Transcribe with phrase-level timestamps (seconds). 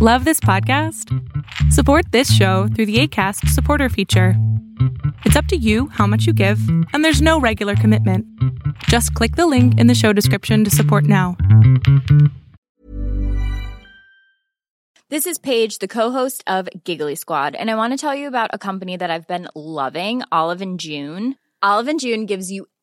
[0.00, 1.12] Love this podcast?
[1.72, 4.34] Support this show through the ACAST supporter feature.
[5.24, 6.60] It's up to you how much you give,
[6.92, 8.24] and there's no regular commitment.
[8.84, 11.36] Just click the link in the show description to support now.
[15.08, 18.50] This is Paige, the co-host of Giggly Squad, and I want to tell you about
[18.52, 21.34] a company that I've been loving, Olive and June.
[21.60, 22.68] Olive and June gives you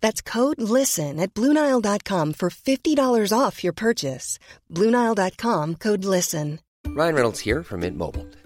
[0.00, 4.38] That's code LISTEN at Bluenile.com for $50 off your purchase.
[4.70, 6.60] Bluenile.com code LISTEN.
[6.86, 8.26] Ryan Reynolds here from Mint Mobile.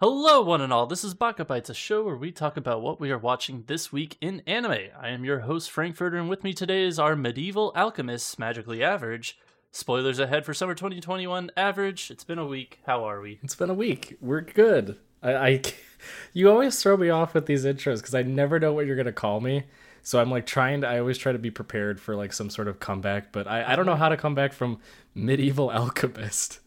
[0.00, 0.86] Hello, one and all.
[0.86, 3.92] This is Baka Bites, a show where we talk about what we are watching this
[3.92, 4.88] week in anime.
[5.00, 9.38] I am your host, Frankfurter, and with me today is our medieval alchemist, Magically Average.
[9.70, 12.10] Spoilers ahead for summer 2021 average.
[12.10, 12.80] It's been a week.
[12.84, 13.38] How are we?
[13.44, 14.18] It's been a week.
[14.20, 14.98] We're good.
[15.22, 15.62] I, I
[16.32, 19.12] you always throw me off with these intros because I never know what you're gonna
[19.12, 19.62] call me.
[20.02, 20.88] So I'm like trying to.
[20.88, 23.76] I always try to be prepared for like some sort of comeback, but I, I
[23.76, 24.80] don't know how to come back from
[25.14, 26.58] medieval alchemist.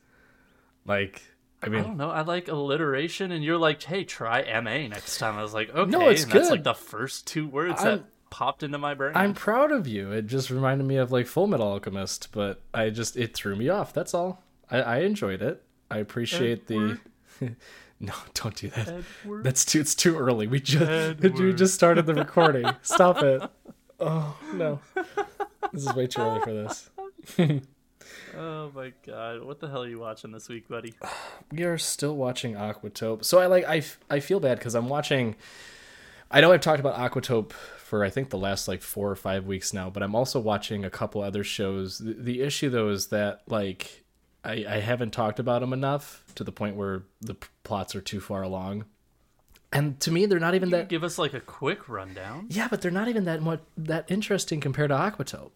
[0.85, 1.23] Like
[1.61, 2.09] I mean, I don't know.
[2.11, 5.89] I like alliteration, and you're like, "Hey, try MA next time." I was like, "Okay."
[5.89, 9.13] No, it's and That's like the first two words I'm- that popped into my brain.
[9.15, 10.11] I'm proud of you.
[10.11, 13.69] It just reminded me of like Full Metal Alchemist, but I just it threw me
[13.69, 13.93] off.
[13.93, 14.43] That's all.
[14.69, 15.63] I, I enjoyed it.
[15.89, 16.99] I appreciate the.
[17.99, 18.87] no, don't do that.
[19.23, 19.43] Edward.
[19.43, 19.79] That's too.
[19.79, 20.45] It's too early.
[20.47, 22.65] We just we just started the recording.
[22.83, 23.41] Stop it.
[23.99, 24.79] Oh no,
[25.73, 26.89] this is way too early for this.
[28.37, 30.93] Oh my god, what the hell are you watching this week, buddy?
[31.51, 33.25] we are still watching Aquatope.
[33.25, 35.35] So I like I, f- I feel bad because I'm watching.
[36.29, 39.45] I know I've talked about Aquatope for I think the last like four or five
[39.45, 41.97] weeks now, but I'm also watching a couple other shows.
[41.99, 44.03] The, the issue though is that like
[44.43, 48.19] I, I haven't talked about them enough to the point where the plots are too
[48.19, 48.85] far along.
[49.73, 50.89] And to me, they're not even that.
[50.89, 52.47] Give us like a quick rundown.
[52.49, 55.55] Yeah, but they're not even that much that interesting compared to Aquatope.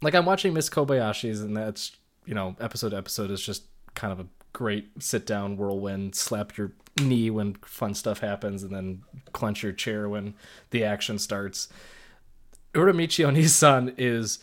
[0.00, 4.12] Like I'm watching Miss Kobayashi's, and that's you know episode to episode is just kind
[4.12, 9.02] of a great sit down whirlwind, slap your knee when fun stuff happens, and then
[9.32, 10.34] clench your chair when
[10.70, 11.68] the action starts.
[12.74, 14.38] Uramichi Oniisan is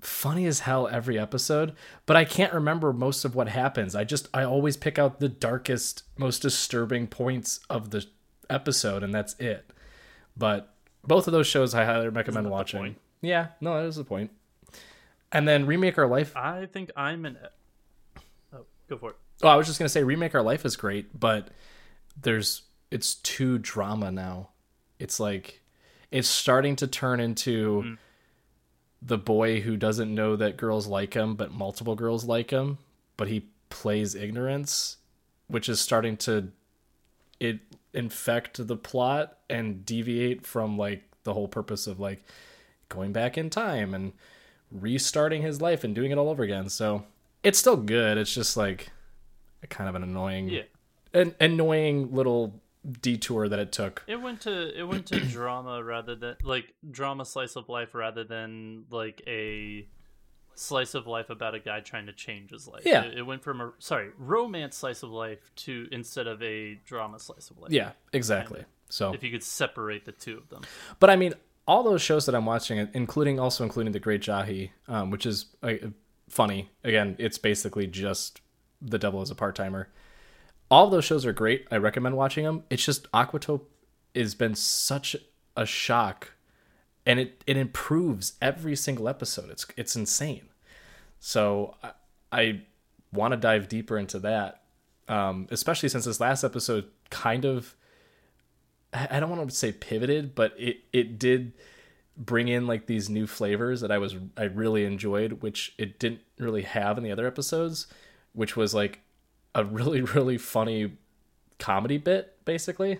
[0.00, 1.74] funny as hell every episode,
[2.04, 3.94] but I can't remember most of what happens.
[3.94, 8.06] I just I always pick out the darkest, most disturbing points of the
[8.48, 9.72] episode, and that's it.
[10.36, 12.96] But both of those shows I highly recommend watching.
[13.22, 14.30] Yeah, no, that is the point.
[15.32, 16.36] And then remake our life.
[16.36, 17.38] I think I'm an.
[18.54, 19.16] Oh, go for it.
[19.42, 21.48] Oh, I was just gonna say remake our life is great, but
[22.20, 24.50] there's it's too drama now.
[24.98, 25.62] It's like
[26.10, 27.94] it's starting to turn into mm-hmm.
[29.02, 32.78] the boy who doesn't know that girls like him, but multiple girls like him,
[33.16, 34.96] but he plays ignorance,
[35.48, 36.52] which is starting to
[37.40, 37.60] it
[37.92, 42.24] infect the plot and deviate from like the whole purpose of like
[42.88, 44.12] going back in time and
[44.70, 46.68] restarting his life and doing it all over again.
[46.68, 47.04] So
[47.42, 48.18] it's still good.
[48.18, 48.90] It's just like
[49.62, 50.62] a kind of an annoying, Yeah.
[51.14, 52.60] an annoying little
[53.00, 54.04] detour that it took.
[54.06, 58.22] It went to it went to drama rather than like drama slice of life rather
[58.24, 59.88] than like a
[60.54, 62.82] slice of life about a guy trying to change his life.
[62.86, 63.02] Yeah.
[63.04, 67.18] It, it went from a sorry romance slice of life to instead of a drama
[67.18, 67.72] slice of life.
[67.72, 68.64] Yeah, exactly.
[68.88, 70.62] So, If you could separate the two of them.
[71.00, 71.34] but I mean,
[71.66, 75.46] all those shows that I'm watching, including also including The Great Jahy, um, which is
[75.62, 75.74] uh,
[76.28, 76.70] funny.
[76.84, 78.40] Again, it's basically just
[78.80, 79.88] the devil is a part timer.
[80.70, 81.66] All those shows are great.
[81.70, 82.64] I recommend watching them.
[82.70, 83.64] It's just Aquatope
[84.14, 85.16] has been such
[85.56, 86.32] a shock,
[87.04, 89.50] and it it improves every single episode.
[89.50, 90.48] It's it's insane.
[91.18, 91.92] So I,
[92.32, 92.62] I
[93.12, 94.62] want to dive deeper into that,
[95.08, 97.74] um, especially since this last episode kind of
[98.92, 101.52] I don't want to say pivoted, but it it did
[102.16, 106.20] bring in like these new flavors that I was I really enjoyed, which it didn't
[106.38, 107.86] really have in the other episodes,
[108.32, 109.00] which was like
[109.54, 110.92] a really really funny
[111.58, 112.98] comedy bit basically.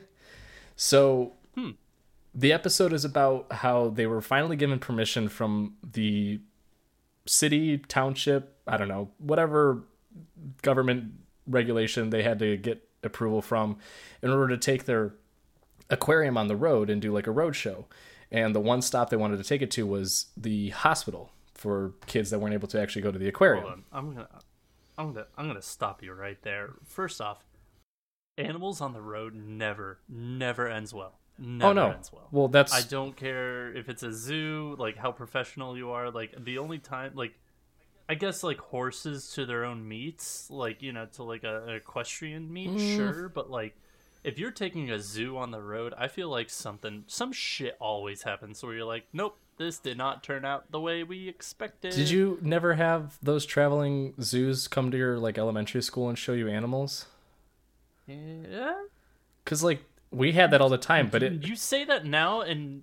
[0.77, 1.71] So Hmm.
[2.35, 6.41] the episode is about how they were finally given permission from the
[7.27, 9.85] city, township, I don't know, whatever
[10.63, 11.13] government
[11.47, 13.79] regulation they had to get approval from
[14.23, 15.15] in order to take their
[15.91, 17.87] aquarium on the road and do like a road show.
[18.31, 22.31] And the one stop they wanted to take it to was the hospital for kids
[22.31, 23.65] that weren't able to actually go to the aquarium.
[23.65, 23.85] Hold on.
[23.93, 24.29] I'm gonna
[24.99, 26.71] I'm gonna I'm gonna stop you right there.
[26.85, 27.45] First off,
[28.39, 31.19] animals on the road never never ends well.
[31.39, 31.91] Never oh no.
[31.93, 32.29] ends well.
[32.33, 36.11] Well, that's I don't care if it's a zoo, like how professional you are.
[36.11, 37.35] Like the only time, like
[38.09, 41.75] I guess, like horses to their own meets, like you know, to like a, an
[41.75, 42.97] equestrian meet, Mm.
[42.97, 43.29] sure.
[43.29, 43.77] But like,
[44.25, 48.23] if you're taking a zoo on the road, I feel like something, some shit always
[48.23, 51.93] happens where you're like, nope, this did not turn out the way we expected.
[51.95, 56.33] Did you never have those traveling zoos come to your like elementary school and show
[56.33, 57.07] you animals?
[58.07, 58.75] Yeah.
[59.45, 62.83] Cuz like we had that all the time, but it you say that now and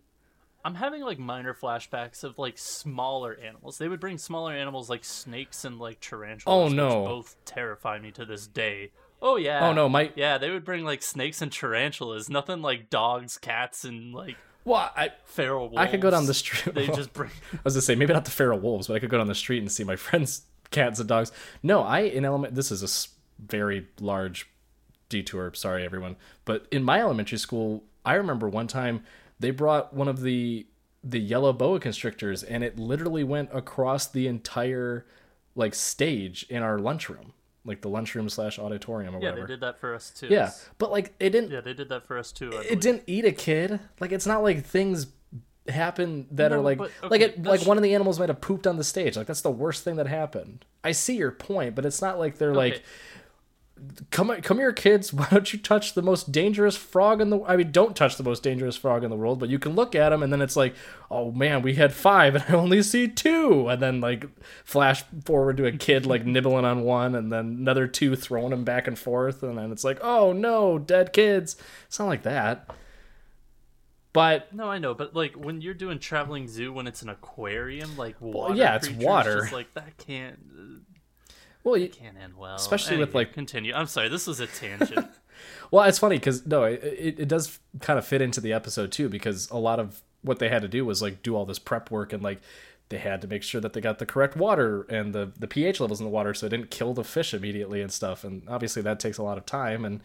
[0.66, 5.04] i'm having like minor flashbacks of like smaller animals they would bring smaller animals like
[5.04, 7.04] snakes and like tarantulas Oh, which no.
[7.06, 8.92] both terrify me to this day
[9.24, 12.92] oh yeah Oh, no, my- yeah they would bring like snakes and tarantulas nothing like
[12.92, 14.36] dogs cats and like
[14.66, 16.74] well, I feral wolves I could go down the street.
[16.76, 19.10] they just bring I was gonna say maybe not the feral wolves, but I could
[19.10, 21.32] go down the street and see my friends' cats and dogs.
[21.62, 22.56] No, I in element.
[22.56, 24.48] This is a very large
[25.10, 25.54] detour.
[25.54, 26.16] Sorry, everyone,
[26.46, 29.04] but in my elementary school, I remember one time
[29.38, 30.66] they brought one of the
[31.04, 35.06] the yellow boa constrictors, and it literally went across the entire
[35.56, 37.34] like stage in our lunchroom,
[37.66, 39.40] like the lunchroom slash auditorium or yeah whatever.
[39.40, 41.90] Yeah, they did that for us too Yeah, but like it didn't yeah they did
[41.90, 43.80] that for us too it didn't eat a kid.
[44.00, 45.08] Like it's not like things
[45.70, 48.42] happen that No, are like but- like it like one of the animals might have
[48.42, 49.16] pooped on the stage.
[49.16, 50.66] Like that's the worst thing that happened.
[50.84, 52.84] I see your point, but it's not like they're like Okay.
[54.12, 57.58] Come come here kids, why don't you touch the most dangerous frog in the I
[57.58, 60.14] mean don't touch the most dangerous frog in the world, but you can look at
[60.14, 60.76] him and then it's like,
[61.10, 64.26] "Oh man, we had 5 and I only see 2." And then like
[64.64, 68.64] flash forward to a kid like nibbling on one and then another two throwing him
[68.64, 71.56] back and forth and then it's like, "Oh no, dead kids."
[71.88, 72.70] It's not like that.
[74.14, 77.98] But No, I know, but like when you're doing traveling zoo, when it's an aquarium,
[77.98, 79.42] like water yeah, it's water.
[79.42, 80.80] just like that can't uh,
[81.64, 82.56] well, you, can't end well.
[82.56, 83.74] Especially with, like- continue.
[83.74, 85.08] I'm sorry, this was a tangent.
[85.72, 88.92] Well, it's funny because no, it, it it does kind of fit into the episode
[88.92, 91.58] too because a lot of what they had to do was like do all this
[91.58, 92.42] prep work and like
[92.90, 95.80] they had to make sure that they got the correct water and the the pH
[95.80, 98.24] levels in the water so it didn't kill the fish immediately and stuff.
[98.24, 100.02] And obviously that takes a lot of time and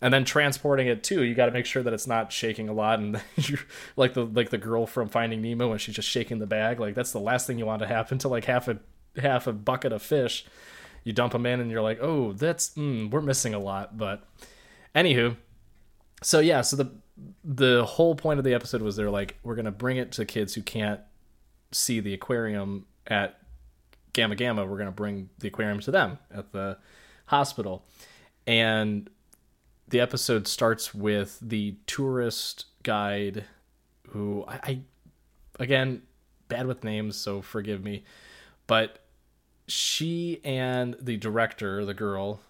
[0.00, 1.22] and then transporting it too.
[1.22, 3.20] You got to make sure that it's not shaking a lot and
[3.96, 6.80] like the like the girl from Finding Nemo when she's just shaking the bag.
[6.80, 8.78] Like that's the last thing you want to happen to like half a
[9.20, 10.46] half a bucket of fish.
[11.04, 14.26] You dump them in and you're like, oh, that's mm, we're missing a lot, but.
[14.94, 15.36] Anywho,
[16.22, 16.90] so yeah, so the
[17.44, 20.54] the whole point of the episode was they're like, we're gonna bring it to kids
[20.54, 21.00] who can't
[21.70, 23.38] see the aquarium at
[24.12, 24.66] Gama Gama.
[24.66, 26.78] We're gonna bring the aquarium to them at the
[27.26, 27.84] hospital,
[28.46, 29.08] and
[29.88, 33.44] the episode starts with the tourist guide,
[34.08, 34.80] who I, I
[35.60, 36.02] again
[36.48, 38.02] bad with names, so forgive me,
[38.66, 39.04] but
[39.70, 42.40] she and the director, the girl,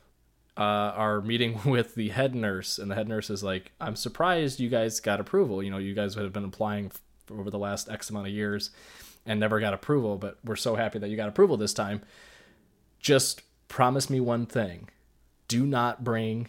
[0.56, 4.60] uh, are meeting with the head nurse, and the head nurse is like, "I'm surprised
[4.60, 5.62] you guys got approval.
[5.62, 6.90] You know, you guys have been applying
[7.30, 8.70] over the last X amount of years
[9.24, 12.02] and never got approval, but we're so happy that you got approval this time.
[12.98, 14.88] Just promise me one thing:
[15.48, 16.48] do not bring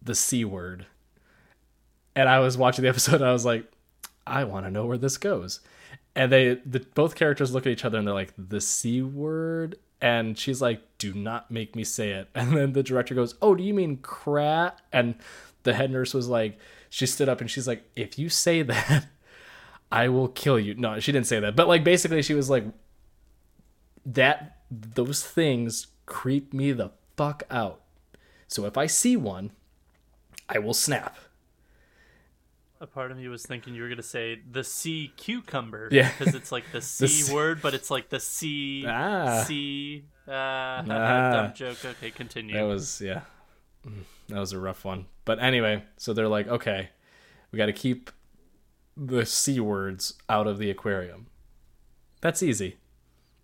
[0.00, 0.86] the c word."
[2.14, 3.70] And I was watching the episode, and I was like,
[4.26, 5.60] "I want to know where this goes."
[6.14, 9.78] And they, the, both characters look at each other, and they're like, "The c word."
[10.02, 13.54] and she's like, "Do not make me say it." And then the director goes, "Oh,
[13.54, 15.14] do you mean crap And
[15.62, 16.58] the head nurse was like,
[16.90, 19.06] she stood up and she's like, "If you say that,
[19.90, 22.64] I will kill you." No, she didn't say that, but like basically, she was like,
[24.04, 27.80] "That those things creep me the fuck out."
[28.48, 29.52] So if I see one,
[30.48, 31.16] I will snap.
[32.82, 35.88] A part of me was thinking you were gonna say the sea cucumber.
[35.92, 36.10] Yeah.
[36.18, 39.44] because it's like the c sea- word, but it's like the c Ah.
[39.46, 40.04] c.
[40.26, 40.82] Uh, Ah.
[40.86, 41.78] dumb joke.
[41.84, 42.54] Okay, continue.
[42.54, 43.20] That was yeah.
[44.28, 45.06] That was a rough one.
[45.24, 46.90] But anyway, so they're like, okay,
[47.52, 48.10] we got to keep
[48.96, 51.26] the c words out of the aquarium.
[52.20, 52.76] That's easy.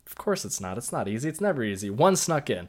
[0.07, 0.79] Of course it's not.
[0.79, 1.29] It's not easy.
[1.29, 1.91] It's never easy.
[1.91, 2.69] One snuck in.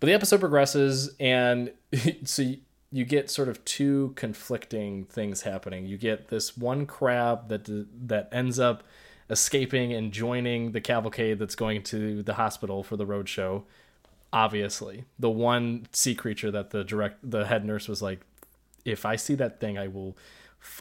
[0.00, 1.72] But the episode progresses and
[2.24, 2.54] so
[2.90, 5.86] you, get sort of two conflicting things happening.
[5.86, 7.68] You get this one crab that
[8.08, 8.82] that ends up
[9.30, 13.62] escaping and joining the cavalcade that's going to the hospital for the roadshow.
[14.32, 18.20] obviously the one sea creature that the direct the head nurse was like
[18.84, 20.16] if i see that thing i will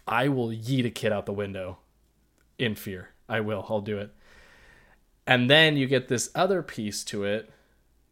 [0.07, 1.77] i will yeet a kid out the window
[2.57, 4.11] in fear i will i'll do it
[5.25, 7.49] and then you get this other piece to it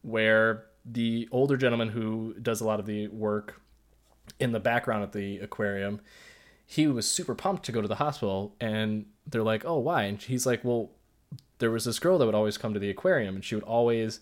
[0.01, 3.61] where the older gentleman who does a lot of the work
[4.39, 6.01] in the background at the aquarium
[6.65, 10.03] he was super pumped to go to the hospital and they're like oh why?
[10.03, 10.91] And he's like well
[11.59, 14.19] there was this girl that would always come to the aquarium and she would always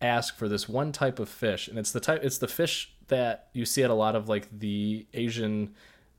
[0.00, 1.68] ask for this one type of fish.
[1.68, 4.48] And it's the type it's the fish that you see at a lot of like
[4.56, 5.74] the asian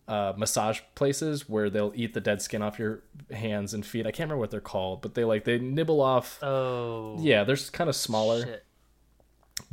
[0.05, 4.05] uh, massage places where they'll eat the dead skin off your hands and feet.
[4.05, 7.58] I can't remember what they're called but they like they nibble off oh, yeah they're
[7.72, 8.43] kind of smaller.
[8.43, 8.65] Shit.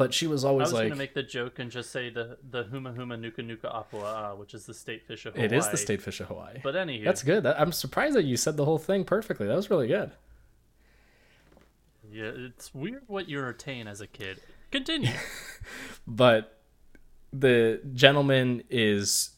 [0.01, 2.39] But she was always I was like gonna make the joke and just say the
[2.51, 5.47] the huma huma nuka nuka apua, uh, which is the state fish of Hawaii.
[5.47, 8.37] it is the state fish of hawaii But anywho, that's good i'm surprised that you
[8.37, 10.11] said the whole thing perfectly that was really good
[12.13, 14.41] Yeah, it's weird what you retain as a kid.
[14.73, 15.13] Continue.
[16.07, 16.59] but
[17.33, 19.31] the gentleman is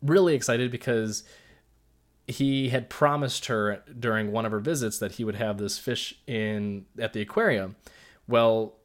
[0.00, 1.24] really excited because
[2.28, 6.14] he had promised her during one of her visits that he would have this fish
[6.28, 7.74] in at the aquarium.
[8.28, 8.76] Well,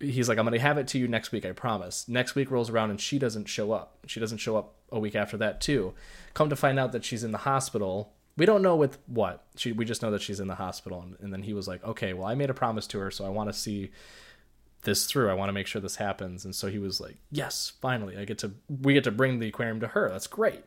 [0.00, 2.08] he's like, I'm going to have it to you next week, I promise.
[2.08, 3.98] Next week rolls around and she doesn't show up.
[4.06, 5.94] She doesn't show up a week after that, too.
[6.34, 8.12] Come to find out that she's in the hospital.
[8.36, 9.44] We don't know with what.
[9.56, 11.02] She, we just know that she's in the hospital.
[11.02, 13.24] And, and then he was like, okay, well, I made a promise to her, so
[13.24, 13.90] I want to see
[14.82, 15.30] this through.
[15.30, 16.44] I want to make sure this happens.
[16.44, 19.48] And so he was like, "Yes, finally, I get to we get to bring the
[19.48, 20.08] aquarium to her.
[20.10, 20.64] That's great."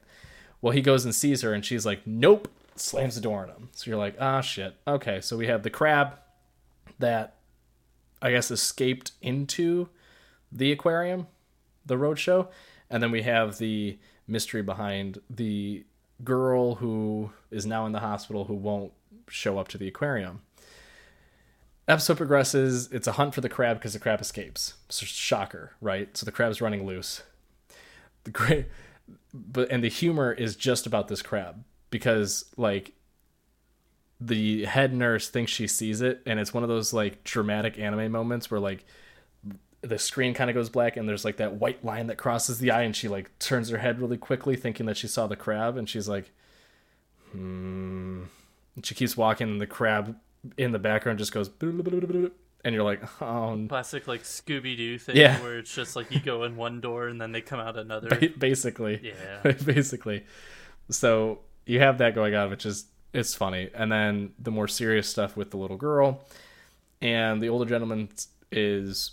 [0.62, 3.70] Well, he goes and sees her, and she's like, "Nope," slams the door on him.
[3.74, 6.20] So you're like, "Ah, shit." Okay, so we have the crab
[7.00, 7.36] that
[8.24, 9.90] I guess escaped into
[10.50, 11.28] the aquarium,
[11.86, 12.48] the roadshow,
[12.90, 15.84] and then we have the mystery behind the
[16.24, 18.94] girl who is now in the hospital who won't
[19.28, 20.42] show up to the aquarium.
[21.86, 22.90] Episode progresses.
[22.94, 24.76] It's a hunt for the crab because the crab escapes.
[24.88, 26.16] So shocker right?
[26.16, 27.24] So the crab's running loose.
[28.24, 28.68] The great
[29.34, 32.94] but and the humor is just about this crab because like
[34.26, 38.12] the head nurse thinks she sees it and it's one of those like dramatic anime
[38.12, 38.86] moments where like
[39.82, 42.72] the screen kind of goes black and there's like that white line that crosses the
[42.72, 45.76] eye and she like turns her head really quickly thinking that she saw the crab
[45.78, 46.32] and she's like
[47.32, 48.24] hmm
[48.76, 50.16] and she keeps walking and the crab
[50.58, 52.32] in the background just goes and
[52.74, 55.42] you're like oh Classic like Scooby Doo thing Yeah.
[55.42, 58.10] where it's just like you go in one door and then they come out another.
[58.10, 59.52] ba- basically Yeah.
[59.66, 60.24] basically
[60.90, 63.70] so you have that going on which is it's funny.
[63.74, 66.26] And then the more serious stuff with the little girl.
[67.02, 68.10] And the older gentleman
[68.52, 69.12] is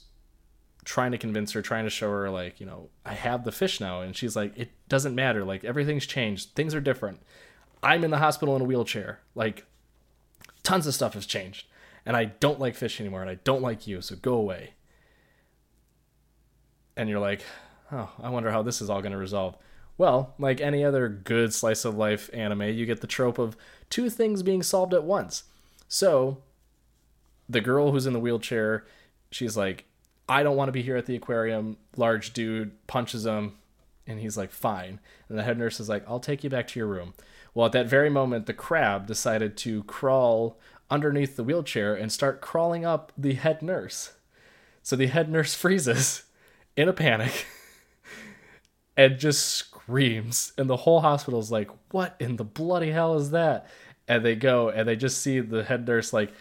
[0.84, 3.80] trying to convince her trying to show her like you know i have the fish
[3.80, 4.00] now.
[4.00, 5.44] And she's like it doesn't matter.
[5.44, 6.54] Like everything's changed.
[6.54, 7.20] Things are different.
[7.82, 9.20] I'm in the hospital in a wheelchair.
[9.34, 9.66] Like
[10.62, 11.66] tons of stuff has changed.
[12.06, 13.20] And i don't like fish anymore.
[13.20, 14.00] And i don't like you.
[14.00, 14.74] So go away.
[16.96, 17.42] And you're like,
[17.92, 19.56] oh, I wonder how this is all going to resolve.
[19.96, 23.56] Well, like any other good slice of life anime, you get the trope of
[23.90, 25.44] two things being solved at once.
[25.88, 26.38] So,
[27.48, 28.86] the girl who's in the wheelchair,
[29.30, 29.84] she's like,
[30.28, 31.76] I don't want to be here at the aquarium.
[31.96, 33.54] Large dude punches him,
[34.06, 35.00] and he's like, fine.
[35.28, 37.14] And the head nurse is like, I'll take you back to your room.
[37.52, 42.40] Well, at that very moment, the crab decided to crawl underneath the wheelchair and start
[42.40, 44.12] crawling up the head nurse.
[44.82, 46.24] So the head nurse freezes
[46.76, 47.46] in a panic
[48.96, 50.52] and just screams.
[50.56, 53.66] And the whole hospital's like, What in the bloody hell is that?
[54.06, 56.32] And they go and they just see the head nurse like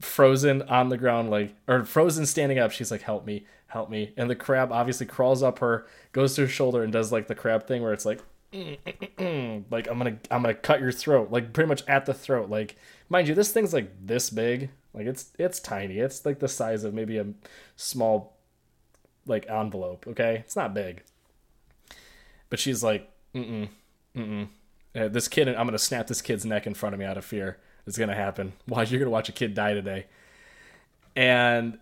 [0.00, 2.72] frozen on the ground, like, or frozen standing up.
[2.72, 4.12] She's like, Help me, help me.
[4.16, 7.34] And the crab obviously crawls up her, goes to her shoulder, and does like the
[7.34, 8.20] crab thing where it's like,
[8.52, 12.50] like I'm gonna I'm gonna cut your throat, like pretty much at the throat.
[12.50, 12.76] Like,
[13.08, 14.70] mind you, this thing's like this big.
[14.94, 15.98] Like it's it's tiny.
[15.98, 17.26] It's like the size of maybe a
[17.76, 18.38] small
[19.26, 20.06] like envelope.
[20.08, 21.02] Okay, it's not big.
[22.50, 23.68] But she's like, mm
[24.16, 24.48] mm mm.
[24.96, 27.24] Uh, this kid, I'm gonna snap this kid's neck in front of me out of
[27.24, 27.58] fear.
[27.86, 28.52] It's gonna happen.
[28.66, 30.06] Why you're gonna watch a kid die today.
[31.14, 31.78] And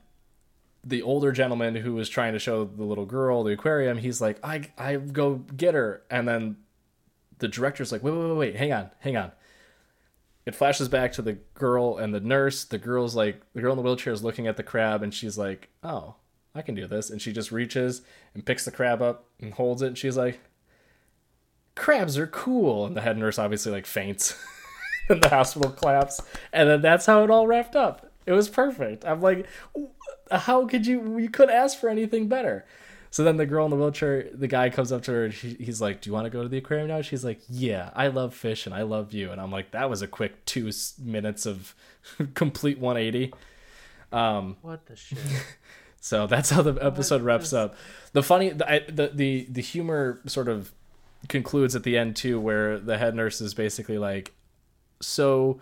[0.85, 4.39] the older gentleman who was trying to show the little girl the aquarium, he's like,
[4.45, 6.57] I I go get her, and then
[7.39, 9.33] the director's like, wait, wait, wait, wait, hang on, hang on.
[10.47, 12.65] It flashes back to the girl and the nurse.
[12.65, 15.37] The girl's like, the girl in the wheelchair is looking at the crab, and she's
[15.37, 16.15] like, oh,
[16.55, 17.11] I can do this.
[17.11, 18.03] And she just reaches
[18.35, 19.89] and picks the crab up and holds it.
[19.89, 20.41] And she's like,
[21.77, 22.87] crabs are cool.
[22.87, 24.35] And the head nurse obviously like faints.
[25.09, 26.21] and the hospital claps.
[26.53, 28.11] And then that's how it all wrapped up.
[28.27, 29.05] It was perfect.
[29.05, 29.47] I'm like,
[30.33, 31.17] how could you?
[31.19, 32.67] You couldn't ask for anything better.
[33.13, 35.25] So then the girl in the wheelchair, the guy comes up to her.
[35.27, 37.41] And he, he's like, "Do you want to go to the aquarium now?" She's like,
[37.49, 40.45] "Yeah, I love fish and I love you." And I'm like, "That was a quick
[40.45, 41.75] two minutes of
[42.35, 43.33] complete 180."
[44.13, 45.19] Um, What the shit?
[46.01, 47.77] so that's how the episode wraps up.
[48.13, 50.73] The funny, the, I- the the the humor sort of
[51.29, 54.35] concludes at the end too, where the head nurse is basically like,
[55.01, 55.61] "So,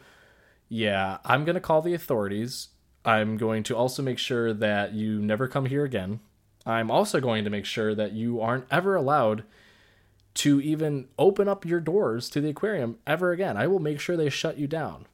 [0.68, 2.68] yeah, I'm gonna call the authorities.
[3.04, 6.20] I'm going to also make sure that you never come here again.
[6.66, 9.44] I'm also going to make sure that you aren't ever allowed."
[10.38, 13.56] To even open up your doors to the aquarium ever again.
[13.56, 15.06] I will make sure they shut you down.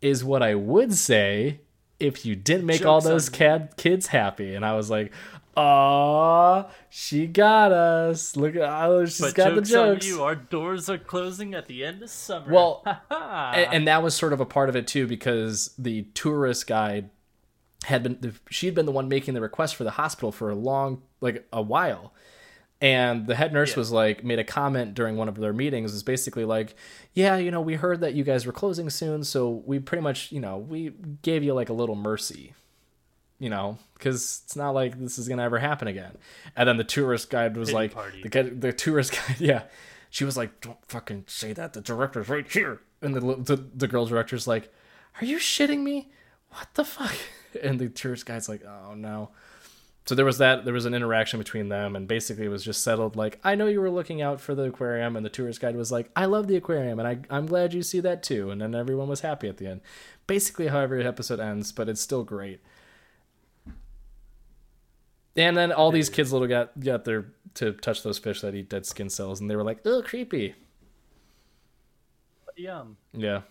[0.00, 1.60] Is what I would say
[2.00, 4.54] if you didn't make all those cad- kids happy.
[4.54, 5.12] And I was like,
[5.56, 8.36] "Aw, she got us!
[8.36, 10.22] Look at oh, she's but got jokes, the jokes." on you.
[10.22, 12.52] Our doors are closing at the end of summer.
[12.52, 13.52] Well, Ha-ha.
[13.54, 17.10] And, that was sort of a part of it too, because the tourist guide
[17.84, 21.02] had been she'd been the one making the request for the hospital for a long,
[21.20, 22.12] like a while.
[22.80, 23.76] And the head nurse Yeah.
[23.78, 26.74] was like, made a comment during one of their meetings, is basically like,
[27.12, 30.32] yeah, you know, we heard that you guys were closing soon, so we pretty much,
[30.32, 30.90] you know, we
[31.22, 32.54] gave you like a little mercy,
[33.42, 36.16] you know, because it's not like this is gonna ever happen again.
[36.54, 38.22] And then the tourist guide was Pity like, party.
[38.22, 39.64] the the tourist guide, yeah,
[40.10, 41.72] she was like, don't fucking say that.
[41.72, 44.72] The director's right here, and the the, the girl director's like,
[45.20, 46.12] are you shitting me?
[46.50, 47.14] What the fuck?
[47.62, 49.28] And the tourist guide's like, oh no.
[50.06, 50.64] So there was that.
[50.64, 53.14] There was an interaction between them, and basically it was just settled.
[53.14, 55.92] Like, I know you were looking out for the aquarium, and the tourist guide was
[55.92, 58.50] like, I love the aquarium, and I I'm glad you see that too.
[58.50, 59.80] And then everyone was happy at the end.
[60.26, 62.60] Basically, how every episode ends, but it's still great.
[65.36, 68.68] And then all these kids little got got their to touch those fish that eat
[68.68, 70.54] dead skin cells, and they were like, "Oh, creepy."
[72.56, 72.96] Yum.
[73.12, 73.42] Yeah.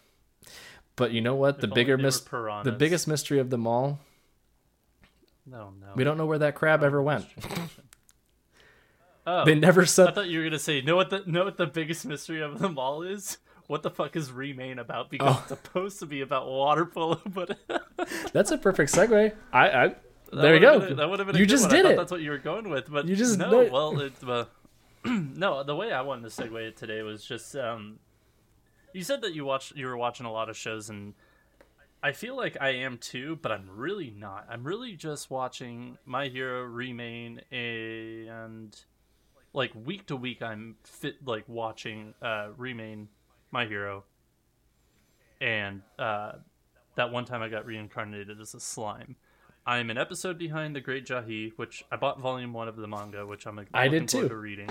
[0.96, 1.60] But you know what?
[1.60, 4.00] The bigger only they were mis- the biggest mystery of them all,
[5.46, 5.88] No, no.
[5.96, 7.26] we don't know where that crab oh, ever went.
[9.26, 10.08] Oh, They never said.
[10.08, 12.58] I thought you were gonna say, know what the know what the biggest mystery of
[12.60, 13.38] them all is?
[13.68, 15.12] What the fuck is Remain about?
[15.12, 15.40] Because Oh.
[15.42, 17.58] it's supposed to be about water polo, but
[18.34, 19.34] That's a perfect segue.
[19.54, 19.96] I, I
[20.32, 20.80] there you go.
[20.80, 21.36] been that would have been.
[21.36, 21.72] A you good just one.
[21.76, 21.98] Did thought it.
[21.98, 23.50] That's what you were going with, but You just- no.
[23.50, 23.70] no.
[23.72, 24.46] Well, it, uh,
[25.06, 25.64] no.
[25.64, 28.00] The way I wanted to segue it today was just um,
[28.94, 31.14] you said that you watched you were watching a lot of shows, and
[32.04, 34.46] I feel like I am too, but I'm really not.
[34.50, 38.76] I'm really just watching My Hero, Remain, and
[39.54, 43.08] like week to week, I'm fit like watching uh, Remain,
[43.52, 44.04] My Hero,
[45.40, 46.34] and uh,
[46.96, 49.16] that one time I got reincarnated as a slime.
[49.66, 53.26] I'm an episode behind The Great Jahy, which I bought volume one of the manga,
[53.26, 54.30] which I'm I looking did forward too.
[54.30, 54.70] to reading.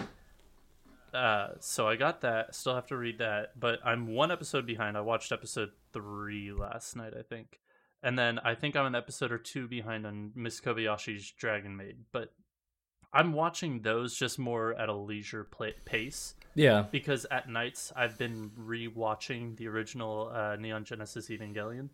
[1.14, 2.54] Uh, so I got that.
[2.54, 4.96] Still have to read that, but I'm one episode behind.
[4.96, 7.60] I watched episode three last night, I think,
[8.02, 11.96] and then I think I'm an episode or two behind on Miss Kobayashi's Dragon Maid.
[12.12, 12.32] But
[13.12, 16.84] I'm watching those just more at a leisure pla pace yeah.
[16.92, 21.88] because at nights I've been re-watching the original uh, Neon Genesis Evangelion,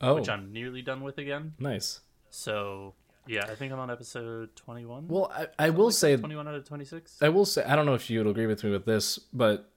[0.00, 1.52] Oh, which I'm nearly done with again.
[1.58, 2.00] nice.
[2.32, 2.94] So
[3.26, 5.06] yeah, I think I'm on episode 21.
[5.08, 7.18] Well, I, I will say 21 out of 26.
[7.20, 9.70] I will say I don't know if you would agree with me with this, but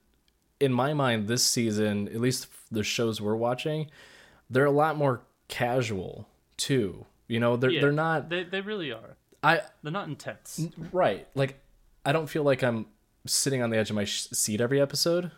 [0.60, 3.92] in my mind, this season, at least the shows we're watching,
[4.50, 7.06] they're a lot more casual too.
[7.28, 8.30] You know, they're Yeah, they're not.
[8.30, 9.18] They they really are.
[9.44, 10.66] I They're not intense.
[10.92, 11.60] right like
[12.06, 12.88] I don't feel like I'm
[13.28, 15.32] sitting on the edge of my sh- seat every episode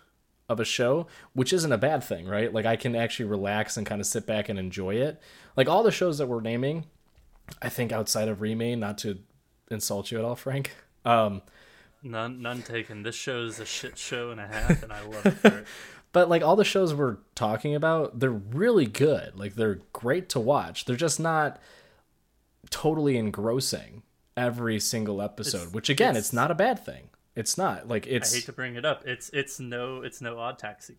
[0.47, 2.53] of a show, which isn't a bad thing, right?
[2.53, 5.19] Like I can actually relax and kind of sit back and enjoy it.
[5.57, 6.85] Like all the shows that we're naming,
[7.61, 9.19] I think outside of Remain, not to
[9.71, 10.71] insult you at all, Frank.
[11.05, 11.41] Um,
[12.03, 13.03] None none taken.
[13.03, 15.65] This show is a shit show and a half, and I love it.
[16.13, 19.37] But like all the shows we're talking about, they're really good.
[19.37, 20.85] Like they're great to watch.
[20.85, 21.59] They're just not
[22.69, 24.03] totally engrossing
[24.35, 27.09] every single episode, It's- which again, it's- it's, not a bad thing.
[27.37, 28.33] It's not like it's.
[28.33, 29.05] I hate to bring it up.
[29.05, 30.95] It's it's no it's no odd taxi.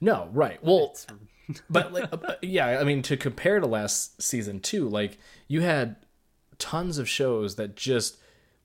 [0.00, 0.62] no right.
[0.62, 1.06] Well, It's,
[1.70, 5.96] but like, uh, yeah, I mean to compare to last season too, like you had
[6.58, 8.18] tons of shows that just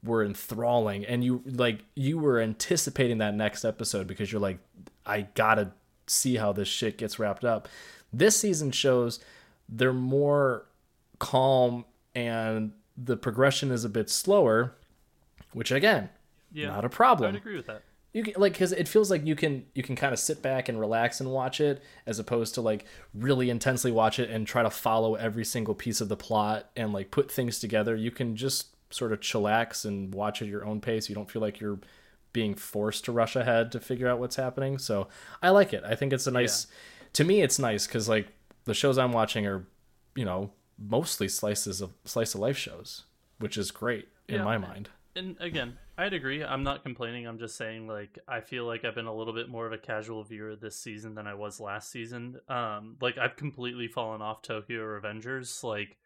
[0.03, 4.59] were enthralling, and you like you were anticipating that next episode because you're like,
[5.03, 5.71] I gotta
[6.05, 7.67] see how this shit gets wrapped up.
[8.13, 9.19] This season shows
[9.67, 10.67] they're more
[11.17, 14.75] calm and the progression is a bit slower,
[15.53, 16.09] which again,
[16.55, 17.35] yeah, not a problem.
[17.35, 17.83] agree with that.
[18.13, 20.69] you can like because it feels like you can you can kind of sit back
[20.69, 24.63] and relax and watch it as opposed to like really intensely watch it and try
[24.63, 28.35] to follow every single piece of the plot and like put things together you can
[28.35, 31.79] just sort of chillax and watch at your own pace you don't feel like you're
[32.31, 35.07] being forced to rush ahead to figure out what's happening so
[35.41, 36.67] i like it i think it's a nice
[37.13, 38.27] to me it's nice because like
[38.65, 39.65] the shows i'm watching are
[40.15, 43.03] you know mostly slices of slice of life shows
[43.39, 44.43] which is great in Yeah.
[44.43, 46.43] my mind and again, I'd agree.
[46.43, 47.25] I'm not complaining.
[47.27, 49.77] I'm just saying, like, I feel like I've been a little bit more of a
[49.77, 52.39] casual viewer this season than I was last season.
[52.49, 55.63] Um, like I've completely fallen off Tokyo Revengers.
[55.63, 55.97] Like,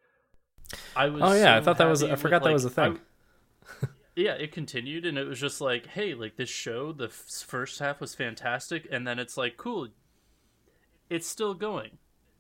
[0.96, 1.22] I was.
[1.24, 3.00] Oh, yeah, I thought that was- I forgot that with, was a thing.
[3.82, 7.44] I- yeah, it continued, and it was just like, hey, like this show, the f-
[7.48, 9.88] first half was fantastic, and then it's like, cool,
[11.10, 11.98] it's still going.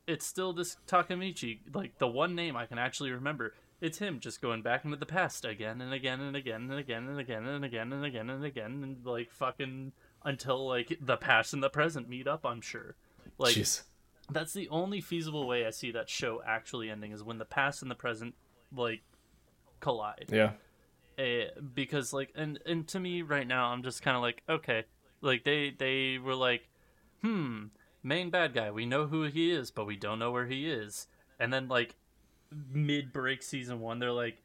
[0.08, 3.54] It's still this Takemichi, like the one name I can actually remember.
[3.82, 7.08] It's him just going back into the past again and again and again and again
[7.08, 9.94] and again and again and again and again and like fucking
[10.26, 12.46] until like the past and the present meet up.
[12.46, 12.96] I'm sure.
[13.38, 13.84] Like Jeez.
[14.30, 17.82] that's the only feasible way I see that show actually ending is when the past
[17.82, 18.36] and the present
[18.76, 19.02] like
[19.80, 20.52] collide yeah
[21.18, 24.84] eh, because like and and to me right now i'm just kind of like okay
[25.22, 26.68] like they they were like
[27.22, 27.66] hmm
[28.04, 31.08] main bad guy we know who he is but we don't know where he is
[31.40, 31.96] and then like
[32.72, 34.38] mid break season one they're like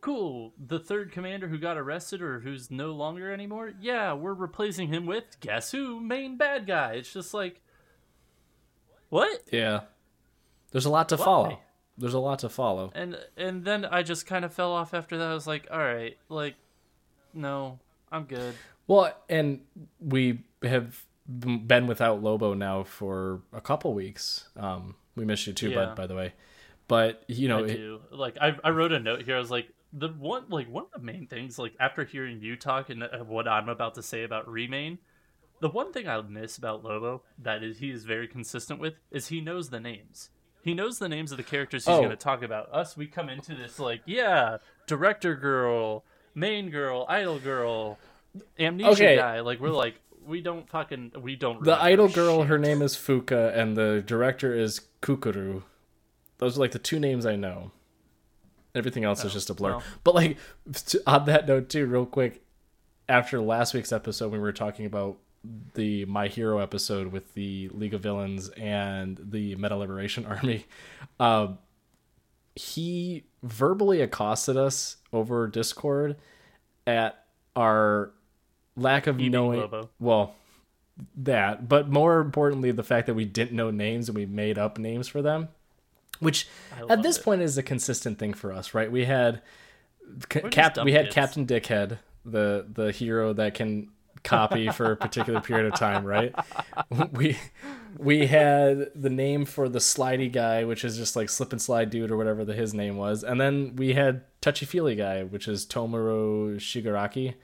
[0.00, 4.88] cool the third commander who got arrested or who's no longer anymore yeah we're replacing
[4.88, 7.60] him with guess who main bad guy it's just like
[9.08, 9.82] what Yeah.
[10.72, 11.24] There's a lot to Why?
[11.24, 11.58] follow.
[11.96, 12.90] There's a lot to follow.
[12.94, 15.28] and and then I just kind of fell off after that.
[15.30, 16.54] I was like, all right, like,
[17.32, 17.78] no,
[18.12, 18.54] I'm good.
[18.86, 19.60] Well, and
[20.00, 24.48] we have been without Lobo now for a couple weeks.
[24.56, 25.86] Um, we missed you too, Yeah.
[25.86, 26.34] bud, by the way.
[26.88, 28.00] But you know, I it- do.
[28.10, 29.36] Like, I I wrote a note here.
[29.36, 32.56] I was like, the one like one of the main things, like after hearing you
[32.56, 34.98] talk and uh, what I'm about to say about Remain,
[35.60, 39.28] the one thing I miss about Lobo that is he is very consistent with is
[39.28, 40.30] he knows the names.
[40.62, 41.98] He knows the names of the characters he's Oh.
[41.98, 42.68] going to talk about.
[42.72, 47.98] Us, we come into this like, yeah, director girl, main girl, idol girl,
[48.58, 49.16] amnesia Okay.
[49.16, 49.40] guy.
[49.40, 49.94] Like we're like,
[50.26, 51.62] we don't fucking, we don't.
[51.62, 55.62] the idol girl, her name is Fuka, and the director is Kukuru.
[56.38, 57.72] Those are like the two names I know.
[58.74, 59.74] Everything else is just a blur.
[59.74, 59.84] Oh, well.
[60.04, 60.36] But like
[60.86, 62.42] to, on that note too, real quick,
[63.08, 65.18] after last week's episode, we were talking about
[65.74, 70.66] the My Hero episode with the League of Villains and the Meta Liberation Army.
[71.18, 71.58] Um,
[72.54, 76.16] he verbally accosted us over Discord
[76.86, 78.12] at our
[78.76, 79.60] lack of knowing.
[79.60, 79.90] Lobo.
[79.98, 80.34] Well,
[81.16, 84.78] that, but more importantly, the fact that we didn't know names and we made up
[84.78, 85.48] names for them,
[86.20, 86.48] which
[86.88, 87.24] at this it.
[87.24, 88.90] point is a consistent thing for us, right?
[88.90, 89.42] We had
[90.42, 91.14] We're Cap, we had kids.
[91.14, 93.90] Captain Dickhead, the the hero that can
[94.22, 96.34] copy for a particular period of time, right?
[97.12, 97.36] We
[97.98, 101.90] we had the name for the slidey guy, which is just like slip and slide
[101.90, 105.48] dude or whatever the his name was, and then we had touchy feely guy, which
[105.48, 107.34] is Tomura Shigaraki.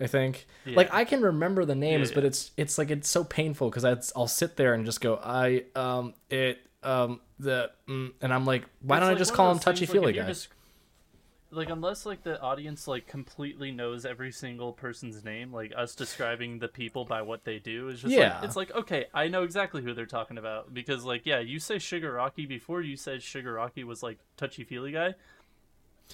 [0.00, 0.46] I think.
[0.66, 3.84] Like I can remember the names, Yeah, but it's it's like it's so painful because
[4.16, 8.64] I'll sit there and just go I um it um the mm, and I'm like
[8.82, 10.26] why It's don't I just call him touchy like, feely guy?
[10.26, 10.48] just-
[11.50, 16.58] like unless like the audience like completely knows every single person's name, like us describing
[16.58, 18.34] the people by what they do is just Yeah.
[18.36, 21.60] like it's like okay, I know exactly who they're talking about because like yeah, you
[21.60, 25.14] say Shigaraki before you said Shigaraki was like touchy feely guy.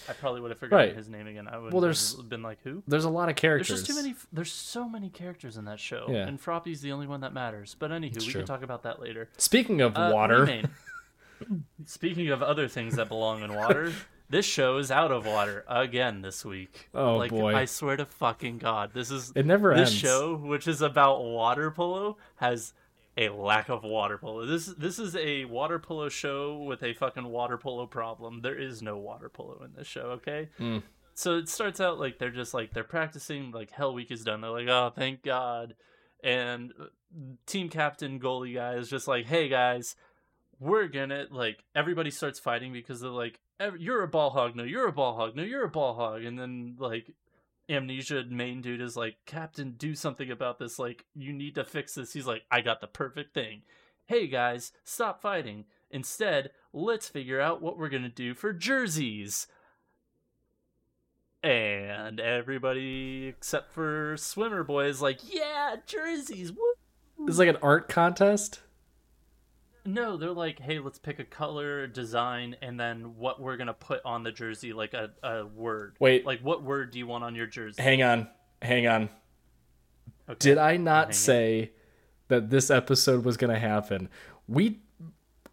[0.08, 0.96] I probably would have forgotten Right.
[0.96, 1.46] his name again.
[1.48, 2.82] I would Well, have there's- been like who?
[2.86, 3.68] There's a lot of characters.
[3.68, 4.14] There's just too many.
[4.32, 6.26] There's so many characters in that show, Yeah.
[6.26, 7.74] and Froppy's the only one that matters.
[7.78, 8.40] But anywho, we true.
[8.40, 9.28] can talk about that later.
[9.36, 10.62] Speaking of Uh, water,
[11.86, 13.92] Speaking of other things that belong in water,
[14.28, 16.88] this show is out of water again this week.
[16.94, 17.54] Oh, like, boy.
[17.54, 19.94] I swear to fucking god, this is It never this ends.
[20.00, 22.74] show, which is about water polo, has
[23.20, 24.46] a lack of water polo.
[24.46, 28.40] This this is a water polo show with a fucking water polo problem.
[28.40, 30.18] There is no water polo in this show.
[30.22, 30.48] Okay.
[30.58, 30.82] Mm.
[31.14, 33.50] So it starts out like they're just like they're practicing.
[33.50, 34.40] Like Hell Week is done.
[34.40, 35.74] They're like, oh, thank God.
[36.24, 36.72] And
[37.46, 39.96] team captain goalie guy is just like, hey guys,
[40.58, 43.38] we're gonna like everybody starts fighting because they're like
[43.78, 46.38] you're a ball hog no you're a ball hog no you're a ball hog and
[46.38, 47.12] then like
[47.70, 50.78] amnesia main dude is like captain do something about this.
[50.78, 52.12] Like you need to fix this.
[52.12, 53.62] He's like i got the perfect thing.
[54.06, 55.64] Hey guys stop fighting.
[55.90, 59.46] Instead let's figure out what we're gonna do for jerseys.
[61.42, 67.26] And everybody except for swimmer boy is like yeah jerseys woo!
[67.26, 68.60] It's like an art contest.
[69.84, 74.00] No, they're like, hey, let's pick a color, design, and then what we're gonna put
[74.04, 75.96] on the jersey, like a, a word.
[75.98, 76.26] Wait.
[76.26, 77.82] like what word do you want on your jersey?
[77.82, 78.28] Hang on,
[78.62, 79.08] hang on.
[80.38, 81.72] Did I not say
[82.28, 84.08] that this episode was going to happen?
[84.46, 84.80] We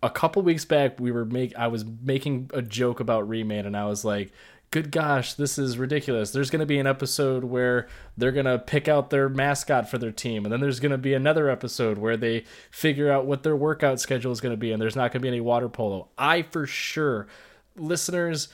[0.03, 3.75] a couple weeks back we were make I was making a joke about Remade and
[3.75, 4.31] I was like,
[4.71, 6.31] "Good gosh, this is ridiculous.
[6.31, 9.97] There's going to be an episode where they're going to pick out their mascot for
[9.97, 13.43] their team and then there's going to be another episode where they figure out what
[13.43, 15.69] their workout schedule is going to be and there's not going to be any water
[15.69, 17.27] polo." I for sure
[17.75, 18.49] listeners